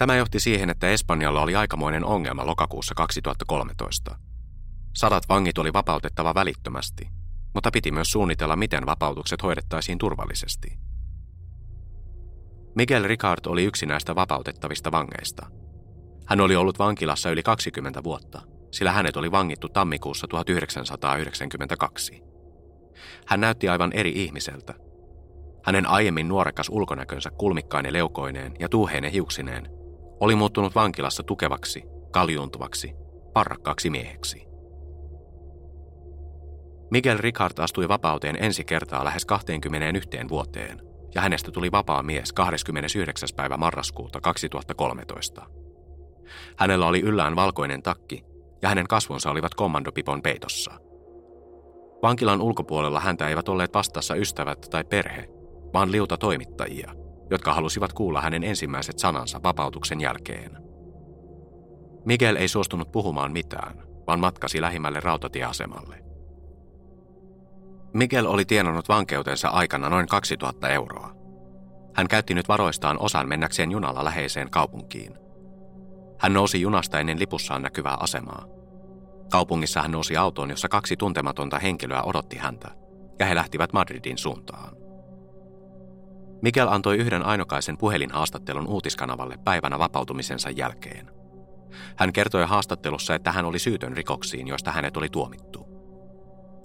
Tämä 0.02 0.16
johti 0.16 0.40
siihen, 0.40 0.70
että 0.70 0.90
Espanjalla 0.90 1.42
oli 1.42 1.56
aikamoinen 1.56 2.06
ongelma 2.06 2.46
lokakuussa 2.46 2.96
2013. 2.96 4.16
Sadat 4.96 5.30
vangit 5.30 5.58
oli 5.58 5.74
vapautettava 5.74 6.36
välittömästi, 6.36 7.08
mutta 7.54 7.72
piti 7.72 7.92
myös 7.92 8.12
suunnitella, 8.12 8.56
miten 8.56 8.86
vapautukset 8.86 9.44
hoidettaisiin 9.44 9.98
turvallisesti. 9.98 10.80
Miguel 12.76 13.04
Ricard 13.04 13.46
oli 13.46 13.64
yksi 13.64 13.86
näistä 13.86 14.16
vapautettavista 14.16 14.92
vangeista. 14.92 15.48
Hän 16.28 16.42
oli 16.42 16.56
ollut 16.56 16.80
vankilassa 16.80 17.30
yli 17.30 17.44
20 17.44 18.04
vuotta, 18.04 18.42
sillä 18.72 18.92
hänet 18.92 19.18
oli 19.18 19.32
vangittu 19.32 19.70
tammikuussa 19.70 20.28
1992. 20.28 22.22
Hän 23.28 23.42
näytti 23.42 23.70
aivan 23.70 23.94
eri 23.94 24.12
ihmiseltä. 24.16 24.74
Hänen 25.64 25.86
aiemmin 25.86 26.28
nuorekas 26.28 26.70
ulkonäkönsä 26.70 27.32
kulmikkainen 27.32 27.94
leukoineen 27.94 28.54
ja 28.60 28.70
tuuheinen 28.70 29.12
hiuksineen 29.12 29.81
oli 30.22 30.36
muuttunut 30.36 30.76
vankilassa 30.76 31.24
tukevaksi, 31.24 31.84
kaljuuntuvaksi, 32.12 32.94
parrakkaaksi 33.34 33.90
mieheksi. 33.90 34.48
Miguel 36.92 37.18
Ricard 37.18 37.60
astui 37.60 37.88
vapauteen 37.88 38.38
ensi 38.44 38.64
kertaa 38.64 39.06
lähes 39.06 39.26
21 39.26 40.10
vuoteen, 40.30 40.82
ja 41.16 41.22
hänestä 41.22 41.52
tuli 41.52 41.72
vapaa 41.72 42.04
mies 42.04 42.34
29. 42.34 43.30
päivä 43.36 43.58
marraskuuta 43.58 44.22
2013. 44.22 45.46
Hänellä 46.58 46.88
oli 46.88 47.02
yllään 47.02 47.36
valkoinen 47.36 47.82
takki, 47.84 48.24
ja 48.62 48.70
hänen 48.70 48.88
kasvonsa 48.88 49.32
olivat 49.32 49.56
kommandopipon 49.56 50.22
peitossa. 50.22 50.72
Vankilan 52.04 52.42
ulkopuolella 52.42 53.00
häntä 53.00 53.28
eivät 53.28 53.50
olleet 53.50 53.74
vastassa 53.74 54.16
ystävät 54.16 54.68
tai 54.72 54.84
perhe, 54.84 55.30
vaan 55.74 55.92
liuta 55.92 56.18
toimittajia, 56.18 56.94
jotka 57.32 57.54
halusivat 57.54 57.94
kuulla 57.94 58.22
hänen 58.22 58.44
ensimmäiset 58.44 59.00
sanansa 59.00 59.44
vapautuksen 59.44 60.02
jälkeen. 60.02 60.58
Miguel 62.06 62.36
ei 62.36 62.48
suostunut 62.48 62.92
puhumaan 62.92 63.32
mitään, 63.32 63.84
vaan 64.08 64.20
matkasi 64.20 64.62
lähimmälle 64.62 65.00
rautatieasemalle. 65.00 66.04
Miguel 67.94 68.26
oli 68.26 68.46
tienannut 68.46 68.90
vankeutensa 68.90 69.48
aikana 69.48 69.90
noin 69.90 70.08
2000 70.08 70.70
euroa. 70.70 71.16
Hän 71.94 72.08
käytti 72.08 72.34
nyt 72.34 72.48
varoistaan 72.48 73.00
osan 73.00 73.28
mennäkseen 73.28 73.72
junalla 73.72 74.04
läheiseen 74.04 74.50
kaupunkiin. 74.50 75.18
Hän 76.20 76.34
nousi 76.34 76.62
junasta 76.62 77.00
ennen 77.00 77.20
lipussaan 77.20 77.62
näkyvää 77.62 77.98
asemaa. 78.00 78.46
Kaupungissa 79.32 79.82
hän 79.82 79.92
nousi 79.92 80.18
autoon, 80.18 80.50
jossa 80.50 80.70
kaksi 80.70 80.98
tuntematonta 80.98 81.60
henkilöä 81.60 82.04
odotti 82.04 82.38
häntä, 82.38 82.72
ja 83.20 83.26
he 83.26 83.36
lähtivät 83.36 83.74
Madridin 83.74 84.18
suuntaan. 84.18 84.81
Miguel 86.42 86.68
antoi 86.68 86.98
yhden 86.98 87.26
ainokaisen 87.26 87.78
puhelinhaastattelun 87.78 88.68
uutiskanavalle 88.68 89.38
päivänä 89.44 89.80
vapautumisensa 89.80 90.50
jälkeen. 90.50 91.12
Hän 91.96 92.14
kertoi 92.14 92.46
haastattelussa, 92.46 93.16
että 93.16 93.32
hän 93.32 93.46
oli 93.46 93.60
syytön 93.60 93.98
rikoksiin, 93.98 94.48
joista 94.48 94.72
hänet 94.72 94.98
oli 94.98 95.10
tuomittu. 95.10 95.66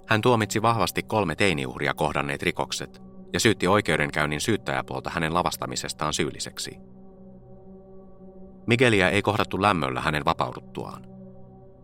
Hän 0.07 0.21
tuomitsi 0.21 0.61
vahvasti 0.61 1.03
kolme 1.03 1.35
teiniuhria 1.35 1.93
kohdanneet 1.93 2.43
rikokset 2.43 3.01
ja 3.33 3.39
syytti 3.39 3.67
oikeudenkäynnin 3.67 4.41
syyttäjäpuolta 4.41 5.09
hänen 5.09 5.33
lavastamisestaan 5.33 6.13
syylliseksi. 6.13 6.77
Miguelia 8.67 9.09
ei 9.09 9.21
kohdattu 9.21 9.61
lämmöllä 9.61 10.01
hänen 10.01 10.25
vapauduttuaan. 10.25 11.07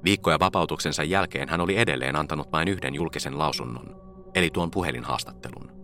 Viikkoja 0.04 0.40
vapautuksensa 0.40 1.04
jälkeen 1.04 1.50
hän 1.50 1.62
oli 1.62 1.78
edelleen 1.78 2.16
antanut 2.16 2.52
vain 2.52 2.68
yhden 2.68 2.96
julkisen 2.96 3.38
lausunnon, 3.38 3.96
eli 4.36 4.50
tuon 4.50 4.72
puhelinhaastattelun. 4.72 5.83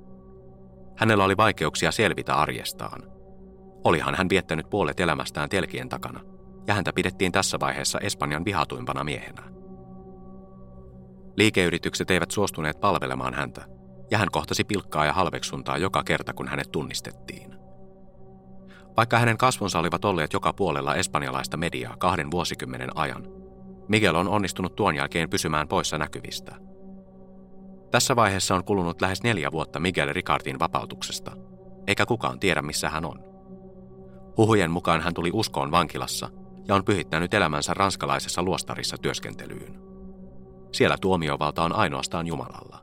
Hänellä 1.00 1.24
oli 1.24 1.38
vaikeuksia 1.38 1.92
selvitä 1.92 2.36
arjestaan. 2.36 3.04
Olihan 3.84 4.16
hän 4.16 4.30
viettänyt 4.30 4.70
puolet 4.70 5.00
elämästään 5.00 5.50
telkien 5.50 5.90
takana, 5.90 6.20
ja 6.68 6.74
häntä 6.74 6.94
pidettiin 6.94 7.32
tässä 7.32 7.60
vaiheessa 7.60 8.00
Espanjan 8.00 8.46
vihatuimpana 8.46 9.04
miehenä. 9.04 9.42
Liikeyritykset 11.38 12.12
eivät 12.12 12.32
suostuneet 12.32 12.80
palvelemaan 12.80 13.34
häntä, 13.34 13.66
ja 14.12 14.18
hän 14.18 14.32
kohtasi 14.32 14.64
pilkkaa 14.64 15.06
ja 15.06 15.14
halveksuntaa 15.14 15.78
joka 15.78 16.04
kerta, 16.04 16.34
kun 16.34 16.48
hänet 16.48 16.72
tunnistettiin. 16.72 17.56
Vaikka 18.98 19.20
hänen 19.20 19.38
kasvonsa 19.38 19.80
olivat 19.80 20.06
olleet 20.06 20.34
joka 20.34 20.54
puolella 20.54 20.96
espanjalaista 20.96 21.58
mediaa 21.58 21.98
kahden 21.98 22.32
vuosikymmenen 22.32 22.98
ajan, 22.98 23.28
Miguel 23.88 24.16
on 24.16 24.28
onnistunut 24.28 24.76
tuon 24.76 24.96
jälkeen 24.96 25.30
pysymään 25.30 25.68
poissa 25.68 25.98
näkyvistä– 25.98 26.56
tässä 27.92 28.16
vaiheessa 28.16 28.56
on 28.56 28.64
kulunut 28.64 29.02
lähes 29.02 29.24
neljä 29.24 29.52
vuotta 29.52 29.80
Miguel 29.80 30.14
Ricardin 30.14 30.60
vapautuksesta, 30.60 31.32
eikä 31.88 32.06
kukaan 32.06 32.40
tiedä 32.40 32.62
missä 32.62 32.90
hän 32.90 33.06
on. 33.06 33.24
Huhujen 34.38 34.72
mukaan 34.72 35.02
hän 35.02 35.14
tuli 35.14 35.30
uskoon 35.34 35.72
vankilassa 35.72 36.30
ja 36.68 36.76
on 36.76 36.86
pyhittänyt 36.86 37.34
elämänsä 37.34 37.74
ranskalaisessa 37.74 38.44
luostarissa 38.44 38.98
työskentelyyn. 38.98 39.80
Siellä 40.72 40.98
tuomiovalta 41.02 41.64
on 41.64 41.76
ainoastaan 41.76 42.28
Jumalalla. 42.28 42.80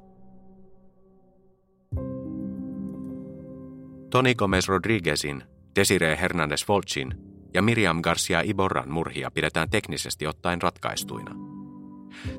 Toni 4.10 4.34
Gomez 4.34 4.68
Rodriguezin, 4.68 5.42
Desiree 5.76 6.18
Hernandez 6.20 6.68
Volchin 6.68 7.14
ja 7.54 7.62
Miriam 7.62 8.02
Garcia 8.02 8.40
Iborran 8.44 8.90
murhia 8.90 9.30
pidetään 9.30 9.70
teknisesti 9.70 10.26
ottaen 10.26 10.62
ratkaistuina. 10.62 11.34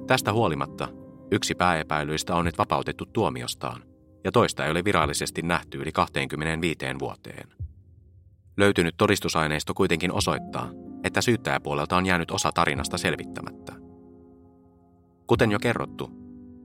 Tästä 0.07 0.33
huolimatta 0.33 0.87
Yksi 1.31 1.55
pääepäilyistä 1.55 2.35
on 2.35 2.45
nyt 2.45 2.57
vapautettu 2.57 3.05
tuomiostaan, 3.05 3.83
ja 4.23 4.31
toista 4.31 4.65
ei 4.65 4.71
ole 4.71 4.85
virallisesti 4.85 5.41
nähty 5.41 5.77
yli 5.77 5.91
25 5.91 6.77
vuoteen. 6.99 7.49
Löytynyt 8.57 8.97
todistusaineisto 8.97 9.73
kuitenkin 9.73 10.11
osoittaa, 10.11 10.69
että 11.03 11.21
syyttäjäpuolelta 11.21 11.97
on 11.97 12.05
jäänyt 12.05 12.31
osa 12.31 12.51
tarinasta 12.51 12.97
selvittämättä. 12.97 13.73
Kuten 15.27 15.51
jo 15.51 15.59
kerrottu, 15.59 16.11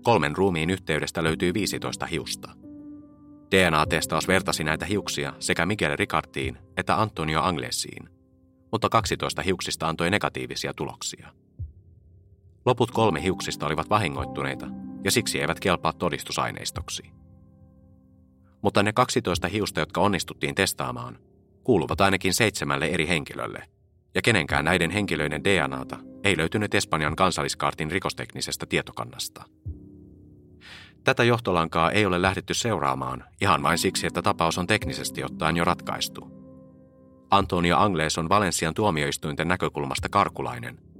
kolmen 0.03 0.37
ruumiin 0.37 0.71
yhteydestä 0.71 1.23
löytyy 1.23 1.55
15 1.55 2.07
hiusta. 2.07 2.51
DNA-testaus 3.51 4.29
vertasi 4.29 4.65
näitä 4.65 4.87
hiuksia 4.87 5.33
sekä 5.39 5.67
Miguel 5.67 5.97
Ricartiin 5.97 6.59
että 6.77 7.01
Antonio 7.01 7.43
Anglesiin, 7.43 8.09
mutta 8.73 8.89
12 8.89 9.43
hiuksista 9.43 9.89
antoi 9.89 10.11
negatiivisia 10.11 10.75
tuloksia. 10.75 11.29
Loput 12.67 12.91
kolme 12.91 13.23
hiuksista 13.23 13.67
olivat 13.67 13.91
vahingoittuneita 13.91 14.67
ja 15.05 15.11
siksi 15.11 15.41
eivät 15.41 15.61
kelpaa 15.61 15.93
todistusaineistoksi. 15.93 17.03
Mutta 18.63 18.83
ne 18.83 18.93
12 18.93 19.49
hiusta, 19.49 19.81
jotka 19.81 20.01
onnistuttiin 20.01 20.55
testaamaan, 20.55 21.19
kuuluvat 21.65 22.01
ainakin 22.01 22.35
seitsemälle 22.35 22.87
eri 22.87 23.09
henkilölle, 23.09 23.65
ja 24.15 24.23
kenenkään 24.23 24.65
näiden 24.65 24.91
henkilöiden 24.91 25.45
DNAta 25.45 25.97
ei 26.25 26.37
löytynyt 26.37 26.75
Espanjan 26.75 27.17
kansalliskaartin 27.17 27.91
rikosteknisestä 27.91 28.67
tietokannasta. 28.67 29.45
Tätä 31.05 31.25
johtolankaa 31.25 31.91
ei 31.91 32.07
ole 32.07 32.23
lähdetty 32.23 32.55
seuraamaan 32.55 33.25
ihan 33.41 33.63
vain 33.63 33.79
siksi, 33.79 34.07
että 34.07 34.23
tapaus 34.23 34.59
on 34.59 34.67
teknisesti 34.67 35.25
ottaen 35.25 35.57
jo 35.57 35.65
ratkaistu. 35.65 36.43
Antonio 37.31 37.77
Angles 37.77 38.19
on 38.19 38.29
Valensian 38.29 38.75
tuomioistuinten 38.75 39.49
näkökulmasta 39.49 40.09
karkulainen– 40.09 40.79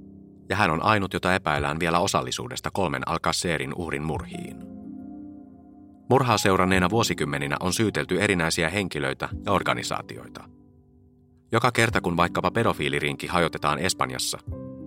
ja 0.49 0.55
hän 0.55 0.71
on 0.71 0.83
ainut, 0.83 1.13
jota 1.13 1.35
epäillään 1.35 1.79
vielä 1.79 1.99
osallisuudesta 1.99 2.71
kolmen 2.71 3.09
Alcacerin 3.09 3.73
uhrin 3.75 4.03
murhiin. 4.03 4.57
Murhaa 6.09 6.37
seuranneena 6.37 6.89
vuosikymmeninä 6.89 7.57
on 7.59 7.73
syytelty 7.73 8.21
erinäisiä 8.21 8.69
henkilöitä 8.69 9.29
ja 9.45 9.51
organisaatioita. 9.51 10.43
Joka 11.51 11.71
kerta 11.71 12.01
kun 12.01 12.17
vaikkapa 12.17 12.51
pedofiilirinki 12.51 13.27
hajotetaan 13.27 13.79
Espanjassa, 13.79 14.39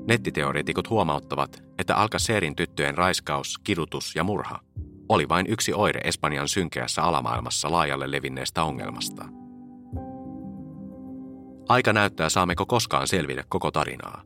nettiteoreetikot 0.08 0.90
huomauttavat, 0.90 1.62
että 1.78 1.96
Alcacerin 1.96 2.56
tyttöjen 2.56 2.98
raiskaus, 2.98 3.58
kidutus 3.64 4.16
ja 4.16 4.24
murha 4.24 4.60
oli 5.08 5.28
vain 5.28 5.46
yksi 5.48 5.72
oire 5.74 6.00
Espanjan 6.04 6.48
synkeässä 6.48 7.02
alamaailmassa 7.02 7.72
laajalle 7.72 8.10
levinneestä 8.10 8.62
ongelmasta. 8.62 9.24
Aika 11.68 11.92
näyttää 11.92 12.28
saammeko 12.28 12.66
koskaan 12.66 13.06
selvitä 13.06 13.44
koko 13.48 13.70
tarinaa. 13.70 14.22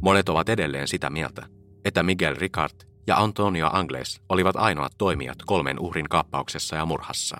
Monet 0.00 0.28
ovat 0.28 0.48
edelleen 0.48 0.88
sitä 0.88 1.10
mieltä, 1.10 1.46
että 1.84 2.02
Miguel 2.02 2.36
Ricard 2.38 2.74
ja 3.06 3.16
Antonio 3.16 3.70
Angles 3.72 4.20
olivat 4.28 4.56
ainoat 4.56 4.92
toimijat 4.98 5.38
kolmen 5.46 5.78
uhrin 5.78 6.08
kaappauksessa 6.08 6.76
ja 6.76 6.86
murhassa. 6.86 7.36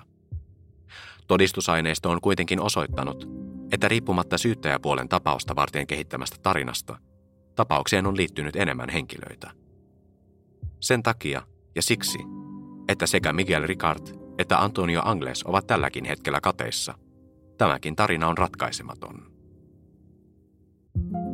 Todistusaineisto 1.27 2.09
on 2.09 2.21
kuitenkin 2.21 2.61
osoittanut, 2.61 3.29
että 3.71 3.87
riippumatta 3.87 4.37
syyttäjäpuolen 4.37 5.09
tapausta 5.09 5.55
varten 5.55 5.87
kehittämästä 5.87 6.37
tarinasta, 6.43 6.97
tapaukseen 7.55 8.05
on 8.05 8.17
liittynyt 8.17 8.55
enemmän 8.55 8.89
henkilöitä. 8.89 9.51
Sen 10.79 11.03
takia 11.03 11.41
ja 11.75 11.81
siksi, 11.81 12.19
että 12.87 13.07
sekä 13.07 13.33
Miguel 13.33 13.67
Ricard 13.67 14.25
että 14.37 14.63
Antonio 14.63 15.01
Angles 15.05 15.43
ovat 15.43 15.67
tälläkin 15.67 16.05
hetkellä 16.05 16.41
kateissa, 16.41 16.93
tämäkin 17.57 17.95
tarina 17.95 18.27
on 18.27 18.37
ratkaisematon. 18.37 19.35
thank 20.95 21.13
you 21.13 21.24